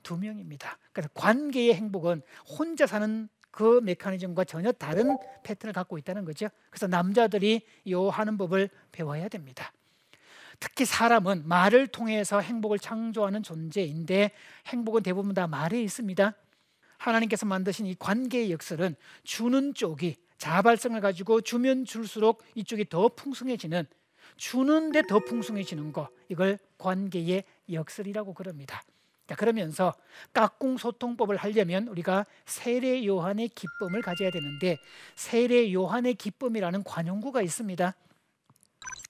두 0.10 0.18
명입니다. 0.18 0.80
그래서 0.92 1.08
관계의 1.14 1.76
행복은 1.76 2.24
혼자 2.48 2.88
사는 2.88 3.30
그 3.52 3.80
메커니즘과 3.84 4.44
전혀 4.46 4.72
다른 4.72 5.16
패턴을 5.44 5.72
갖고 5.72 6.00
있다는 6.00 6.26
거죠. 6.26 6.48
그래서 6.72 6.88
남자들이 6.88 7.62
요 7.90 8.10
하는 8.10 8.36
법을 8.36 8.72
배워야 8.92 9.28
됩니다. 9.28 9.72
특히 10.60 10.86
사람은 10.86 11.48
말을 11.48 11.86
통해서 11.86 12.40
행복을 12.40 12.80
창조하는 12.80 13.44
존재인데 13.44 14.32
행복은 14.66 15.04
대부분 15.04 15.36
다 15.36 15.46
말에 15.46 15.80
있습니다. 15.84 16.34
하나님께서 16.98 17.46
만드신 17.46 17.86
이 17.86 17.94
관계의 17.94 18.52
역설은 18.52 18.96
주는 19.24 19.76
쪽이 19.76 20.16
자발성을 20.40 21.00
가지고 21.02 21.42
주면 21.42 21.86
줄수록 21.86 22.44
이쪽이 22.56 22.90
더 22.90 23.10
풍성해지는 23.10 23.86
주는데 24.38 25.04
더 25.04 25.20
풍성해지는 25.20 25.94
거 25.94 26.10
이걸 26.30 26.58
관계의 26.80 27.44
역설이라고 27.72 28.34
그럽니다. 28.34 28.82
자, 29.30 29.36
그러면서 29.36 29.94
깍꿍 30.34 30.78
소통법을 30.78 31.38
하려면 31.38 31.88
우리가 31.88 32.26
세례 32.48 33.06
요한의 33.06 33.50
기쁨을 33.50 34.02
가져야 34.02 34.32
되는데 34.32 34.80
세례 35.16 35.72
요한의 35.72 36.16
기쁨이라는 36.16 36.84
관용구가 36.84 37.44
있습니다. 37.44 37.94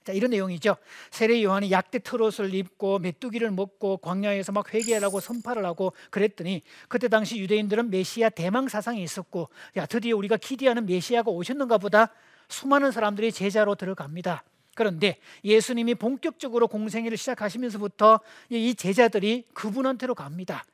자, 0.04 0.12
이런 0.12 0.32
내용이죠. 0.32 0.76
세례 1.10 1.42
요한이 1.42 1.70
약대 1.70 1.98
트롯을 2.00 2.52
입고 2.52 2.98
메뚜기를 2.98 3.50
먹고 3.50 3.96
광야에서 3.96 4.52
막 4.52 4.74
회개하라고 4.74 5.20
선파를 5.20 5.64
하고 5.64 5.94
그랬더니 6.10 6.60
그때 6.88 7.08
당시 7.08 7.38
유대인들은 7.38 7.88
메시아 7.88 8.28
대망 8.28 8.68
사상이 8.68 9.02
있었고 9.02 9.48
야 9.78 9.86
드디어 9.86 10.18
우리가 10.18 10.36
기대하는 10.36 10.84
메시아가 10.84 11.30
오셨는가 11.30 11.78
보다 11.78 12.12
수많은 12.50 12.90
사람들이 12.90 13.32
제자로 13.32 13.74
들어갑니다. 13.74 14.44
그런데 14.74 15.18
예수님이 15.44 15.94
본격적으로 15.94 16.68
공생애를 16.68 17.16
시작하시면서부터 17.16 18.20
이 18.50 18.74
제자들이 18.74 19.46
그분한테로 19.52 20.14
갑니다. 20.14 20.64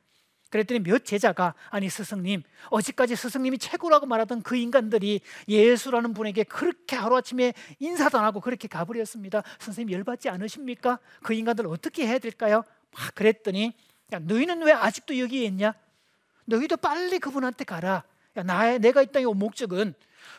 그랬더니 0.50 0.80
몇 0.80 1.04
제자가 1.04 1.54
아니 1.70 1.90
스승님 1.90 2.42
어제까지 2.70 3.16
스승님이 3.16 3.58
최고라고 3.58 4.06
말하던 4.06 4.42
그 4.42 4.56
인간들이 4.56 5.20
예수라는 5.48 6.14
분에게 6.14 6.44
그렇게 6.44 6.94
하루아침에 6.94 7.52
인사도 7.80 8.18
안 8.18 8.24
하고 8.24 8.40
그렇게 8.40 8.68
가버렸습니다 8.68 9.42
선생님 9.58 9.92
열받지 9.92 10.28
않으십니까? 10.28 11.00
그 11.22 11.34
인간들 11.34 11.66
어떻게 11.66 12.06
해야 12.06 12.18
될까요? 12.18 12.62
막 12.92 13.14
그랬더니 13.14 13.74
야 14.12 14.18
너희는 14.20 14.62
왜 14.62 14.72
아직도 14.72 15.18
여기에 15.18 15.44
있냐? 15.46 15.74
너희도 16.44 16.76
빨리 16.76 17.18
그분한테 17.18 17.64
가라 17.64 18.04
야, 18.36 18.42
나의 18.42 18.78
내가 18.78 19.02
이 19.02 19.08
목적은 19.34 19.94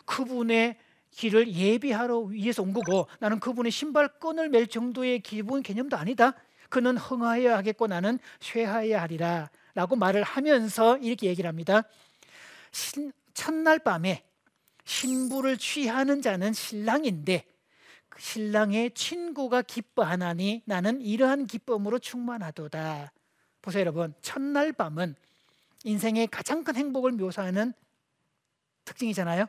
그분의 0.06 0.78
길을 1.18 1.52
예비하러 1.52 2.20
위해서 2.20 2.62
온 2.62 2.74
거고 2.74 3.08
나는 3.20 3.40
그분의 3.40 3.72
신발끈을 3.72 4.50
맬 4.50 4.68
정도의 4.68 5.20
기본 5.22 5.64
개념도 5.64 5.98
아니다. 5.98 6.34
그는 6.70 6.96
흥하여야 6.96 7.58
하겠고 7.58 7.88
나는 7.88 8.20
쇠하여야 8.40 9.02
하리라 9.02 9.50
라고 9.74 9.96
말을 9.96 10.22
하면서 10.22 10.98
이렇게 10.98 11.28
얘기를 11.28 11.48
합니다. 11.48 11.82
신, 12.72 13.12
첫날 13.34 13.80
밤에 13.80 14.26
신부를 14.86 15.58
취하는 15.58 16.22
자는 16.22 16.54
신랑인데 16.54 17.46
그 18.10 18.22
신랑의 18.22 18.92
친구가 18.92 19.64
기뻐하나니 19.64 20.62
나는 20.66 21.02
이러한 21.02 21.48
기쁨으로 21.48 21.98
충만하도다. 21.98 23.12
보세요 23.64 23.82
여러분 23.82 24.14
첫날 24.22 24.72
밤은 24.72 25.16
인생의 25.84 26.28
가장 26.28 26.64
큰 26.64 26.76
행복을 26.76 27.14
묘사하는 27.14 27.74
특징이잖아요. 28.86 29.48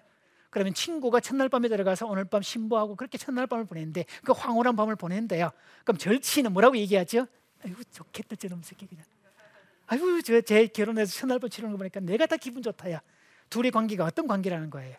그러면 0.50 0.72
친구가 0.74 1.20
첫날 1.20 1.48
밤에 1.48 1.68
들어가서 1.68 2.06
오늘 2.06 2.24
밤 2.24 2.42
신부하고 2.42 2.96
그렇게 2.96 3.18
첫날 3.18 3.46
밤을 3.46 3.66
보냈는데 3.66 4.04
그 4.24 4.32
황홀한 4.32 4.76
밤을 4.76 4.96
보낸대요. 4.96 5.50
그럼 5.84 5.98
절친은 5.98 6.52
뭐라고 6.52 6.76
얘기하죠? 6.78 7.26
아이고 7.64 7.82
좋겠다 7.92 8.36
저놈 8.36 8.62
새끼 8.62 8.86
그냥. 8.86 9.04
아이고 9.86 10.22
저 10.22 10.40
제 10.42 10.66
결혼해서 10.66 11.12
첫날 11.12 11.38
밤 11.38 11.50
치르는 11.50 11.72
거 11.72 11.78
보니까 11.78 12.00
내가 12.00 12.26
다 12.26 12.36
기분 12.36 12.62
좋다야. 12.62 13.00
둘의 13.50 13.70
관계가 13.70 14.04
어떤 14.04 14.26
관계라는 14.26 14.70
거예요. 14.70 14.96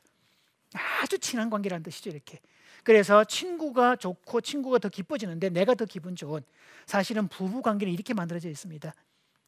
아주 1.01 1.17
친한 1.19 1.49
관계라는 1.49 1.83
뜻이죠 1.83 2.09
이렇게. 2.11 2.39
그래서 2.83 3.23
친구가 3.23 3.95
좋고 3.97 4.41
친구가 4.41 4.79
더 4.79 4.89
기뻐지는데 4.89 5.49
내가 5.49 5.73
더 5.75 5.85
기분 5.85 6.15
좋은 6.15 6.41
사실은 6.85 7.27
부부 7.27 7.61
관계는 7.61 7.93
이렇게 7.93 8.13
만들어져 8.13 8.49
있습니다. 8.49 8.93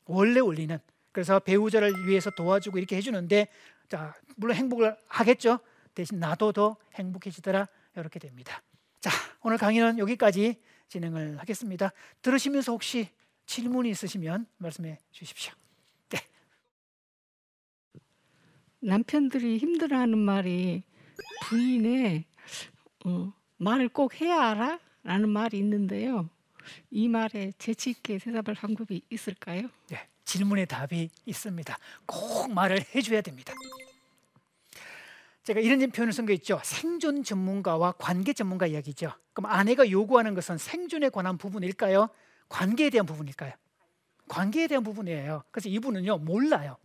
원래 0.06 0.40
원리는 0.40 0.80
그래서 1.12 1.40
배우자를 1.40 2.08
위해서 2.08 2.30
도와주고 2.32 2.78
이렇게 2.78 2.96
해주는데 2.98 3.48
자 3.88 4.14
물론 4.36 4.56
행복을 4.58 4.96
하겠죠. 5.08 5.60
대신 6.02 6.20
나도 6.20 6.52
더 6.52 6.78
행복해지더라 6.96 7.68
이렇게 7.96 8.18
됩니다. 8.18 8.64
자 9.00 9.12
오늘 9.44 9.60
강의는 9.60 10.00
여기까지 10.00 10.60
진행을 10.88 11.40
하겠습니다. 11.40 11.92
들으시면서 12.24 12.72
혹시 12.72 13.10
질문이 13.46 13.88
있으시면 13.92 14.48
말씀해 14.58 14.98
주십시오. 15.12 15.54
네. 16.10 16.20
남편들이 18.80 19.60
힘들어하는 19.60 20.18
말이 20.18 20.84
부인의 21.44 22.26
어, 23.06 23.32
말을 23.58 23.90
꼭 23.90 24.20
해야 24.20 24.50
알아? 24.50 24.80
라는 25.04 25.30
말이 25.30 25.60
있는데요. 25.60 26.30
이 26.90 27.08
말에 27.08 27.52
재치 27.60 27.92
있게 27.92 28.18
대답할 28.18 28.56
방법이 28.56 29.04
있을까요? 29.12 29.70
네, 29.90 30.08
질문에 30.26 30.66
답이 30.66 31.10
있습니다. 31.26 31.78
꼭 32.08 32.52
말을 32.52 32.80
해줘야 32.96 33.22
됩니다. 33.22 33.54
제가 35.52 35.60
이런 35.60 35.80
표현을 35.92 36.14
쓴 36.14 36.26
거 36.26 36.32
있죠. 36.34 36.62
생존 36.64 37.24
전문가와 37.24 37.94
관계 37.98 38.32
전문가 38.32 38.68
이야기죠. 38.68 39.12
그럼 39.34 39.52
아내가 39.52 39.90
요구하는 39.90 40.34
것은 40.34 40.58
생존에 40.58 41.10
관한 41.10 41.38
부분일까요? 41.38 42.08
관계에 42.48 42.90
대한 42.90 43.06
부분일까요? 43.06 43.52
관계에 44.30 44.68
대한 44.68 44.84
부분이에요. 44.84 45.44
그래서 45.52 45.68
이분은요 45.68 46.20
몰라요. 46.20 46.78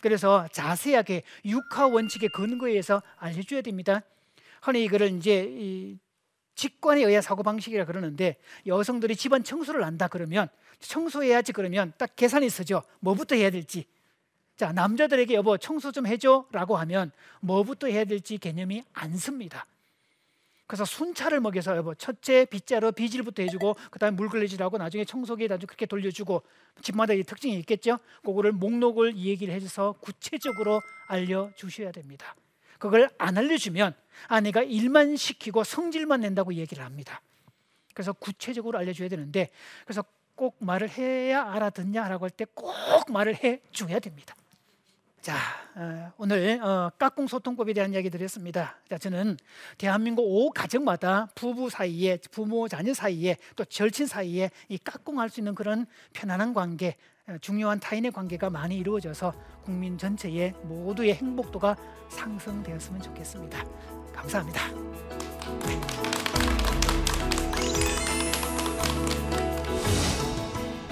그래서 0.00 0.48
자세하게 0.50 1.22
육하 1.44 1.86
원칙의 1.86 2.30
근거에 2.30 2.82
서 2.82 3.02
알려줘야 3.16 3.62
됩니다. 3.62 4.02
흔히 4.62 4.82
이거를 4.84 5.12
이제 5.16 5.96
직관에 6.56 7.02
의한 7.04 7.22
사고 7.22 7.44
방식이라 7.44 7.84
그러는데 7.84 8.36
여성들이 8.66 9.14
집안 9.14 9.44
청소를 9.44 9.84
한다 9.84 10.08
그러면 10.08 10.48
청소해야지 10.80 11.52
그러면 11.52 11.92
딱 11.98 12.16
계산이 12.16 12.50
서죠. 12.50 12.82
뭐부터 12.98 13.36
해야 13.36 13.50
될지 13.50 13.86
자 14.56 14.72
남자들에게 14.72 15.34
여보 15.34 15.58
청소 15.58 15.92
좀 15.92 16.06
해줘 16.06 16.46
라고 16.50 16.76
하면 16.78 17.12
뭐부터 17.40 17.88
해야 17.88 18.04
될지 18.04 18.38
개념이 18.38 18.84
안 18.94 19.16
씁니다. 19.16 19.66
그래서 20.66 20.84
순차를 20.84 21.40
먹여서 21.40 21.76
여보 21.76 21.94
첫째 21.94 22.44
빗자루 22.46 22.92
비질부터 22.92 23.42
해주고 23.42 23.74
그다음에 23.90 24.16
물걸레질하고 24.16 24.78
나중에 24.78 25.04
청소기에 25.04 25.46
나중에 25.46 25.66
그렇게 25.66 25.86
돌려주고 25.86 26.42
집마다 26.82 27.12
이 27.12 27.22
특징이 27.22 27.56
있겠죠. 27.60 27.98
그거를 28.24 28.50
목록을 28.52 29.16
얘기를 29.16 29.54
해줘서 29.54 29.92
구체적으로 30.00 30.80
알려주셔야 31.06 31.92
됩니다. 31.92 32.34
그걸 32.78 33.08
안 33.18 33.38
알려주면 33.38 33.94
아내가 34.26 34.62
일만 34.62 35.16
시키고 35.16 35.62
성질만 35.64 36.22
낸다고 36.22 36.54
얘기를 36.54 36.82
합니다. 36.84 37.20
그래서 37.94 38.12
구체적으로 38.12 38.78
알려줘야 38.78 39.08
되는데 39.08 39.50
그래서 39.84 40.02
꼭 40.34 40.56
말을 40.60 40.88
해야 40.90 41.44
알아듣냐라고 41.52 42.24
할 42.24 42.30
때 42.30 42.44
꼭 42.54 42.74
말을 43.12 43.36
해줘야 43.42 44.00
됩니다. 44.00 44.34
자, 45.26 45.34
어, 45.74 46.12
오늘 46.18 46.62
어, 46.62 46.88
깍꿍 46.98 47.26
소통법에 47.26 47.72
대한 47.72 47.92
이야기 47.92 48.10
드렸습니다. 48.10 48.76
자, 48.88 48.96
저는 48.96 49.36
대한민국 49.76 50.22
오 50.22 50.52
가정마다 50.52 51.26
부부 51.34 51.68
사이에, 51.68 52.18
부모 52.30 52.68
자녀 52.68 52.94
사이에, 52.94 53.36
또 53.56 53.64
절친 53.64 54.06
사이에 54.06 54.52
이 54.68 54.78
깍꿍할 54.78 55.28
수 55.28 55.40
있는 55.40 55.56
그런 55.56 55.86
편안한 56.12 56.54
관계, 56.54 56.94
어, 57.26 57.38
중요한 57.40 57.80
타인의 57.80 58.12
관계가 58.12 58.50
많이 58.50 58.76
이루어져서 58.76 59.34
국민 59.64 59.98
전체의 59.98 60.54
모두의 60.62 61.14
행복도가 61.14 61.74
상승되었으면 62.08 63.02
좋겠습니다. 63.02 63.64
감사합니다. 64.14 64.60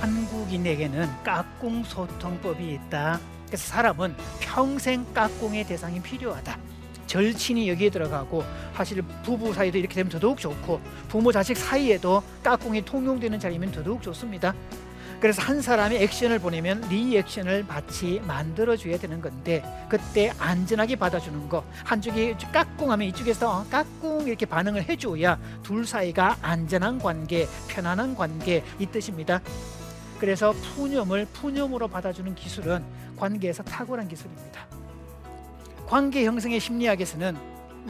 한국인에게는 0.00 1.22
깍꿍 1.22 1.84
소통법이 1.84 2.72
있다. 2.72 3.20
그래서 3.46 3.68
사람은 3.68 4.14
평생 4.40 5.04
깍꿍의 5.12 5.64
대상이 5.64 6.00
필요하다. 6.00 6.58
절친이 7.06 7.68
여기에 7.68 7.90
들어가고 7.90 8.42
사실 8.74 9.02
부부 9.22 9.52
사이도 9.52 9.78
이렇게 9.78 9.94
되면 9.94 10.10
더더욱 10.10 10.38
좋고 10.38 10.80
부모 11.08 11.30
자식 11.30 11.56
사이에도 11.56 12.22
깍꿍이 12.42 12.84
통용되는 12.84 13.38
자리면 13.38 13.72
더더욱 13.72 14.02
좋습니다. 14.02 14.54
그래서 15.20 15.40
한 15.40 15.62
사람이 15.62 15.96
액션을 15.96 16.38
보내면 16.38 16.82
리액션을 16.90 17.66
같이 17.66 18.20
만들어줘야 18.26 18.98
되는 18.98 19.20
건데 19.22 19.62
그때 19.88 20.32
안전하게 20.38 20.96
받아주는 20.96 21.48
거 21.48 21.64
한쪽이 21.84 22.34
까꿍하면 22.52 23.08
이쪽에서 23.08 23.60
어, 23.60 23.64
까꿍 23.70 24.26
이렇게 24.26 24.44
반응을 24.44 24.88
해줘야 24.88 25.38
둘 25.62 25.86
사이가 25.86 26.38
안전한 26.42 26.98
관계, 26.98 27.46
편안한 27.68 28.14
관계 28.14 28.64
이 28.78 28.86
뜻입니다. 28.86 29.40
그래서 30.18 30.52
푸념을 30.52 31.26
푸념으로 31.32 31.88
받아주는 31.88 32.34
기술은 32.34 32.84
관계에서 33.16 33.62
탁월한 33.62 34.08
기술입니다. 34.08 34.66
관계 35.86 36.24
형성의 36.24 36.60
심리학에서는 36.60 37.36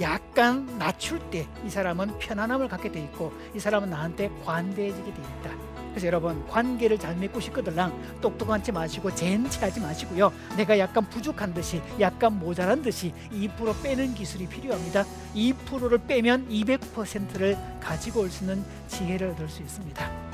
약간 0.01 0.67
낮출 0.79 1.21
때 1.31 1.47
이 1.65 1.71
사람은 1.71 2.19
편안함을 2.19 2.69
갖게 2.69 2.91
돼 2.91 3.01
있고 3.05 3.33
이 3.55 3.61
사람은 3.61 3.91
나한테 3.91 4.29
관대해지게 4.45 5.15
돼 5.15 5.21
있다. 5.23 5.51
그래서 5.91 6.09
여러분 6.09 6.45
관계를 6.49 6.99
잘 6.99 7.15
맺고 7.17 7.39
싶거들랑 7.39 8.19
똑똑하지 8.21 8.73
마시고 8.73 9.15
젠치하지 9.15 9.79
마시고요. 9.81 10.33
내가 10.57 10.77
약간 10.81 11.09
부족한 11.09 11.55
듯이 11.55 11.81
약간 12.01 12.37
모자란 12.41 12.83
듯이 12.83 13.15
2% 13.33 13.81
빼는 13.85 14.15
기술이 14.15 14.49
필요합니다. 14.49 15.05
2%를 15.37 15.99
빼면 15.99 16.49
200%를 16.49 17.57
가지고 17.81 18.23
올 18.23 18.31
수 18.31 18.43
있는 18.43 18.65
지혜를 18.89 19.29
얻을 19.31 19.49
수 19.49 19.63
있습니다. 19.63 20.34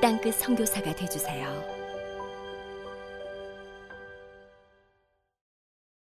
땅끝 0.00 0.34
선교사가 0.36 0.94
되주세요. 0.94 1.79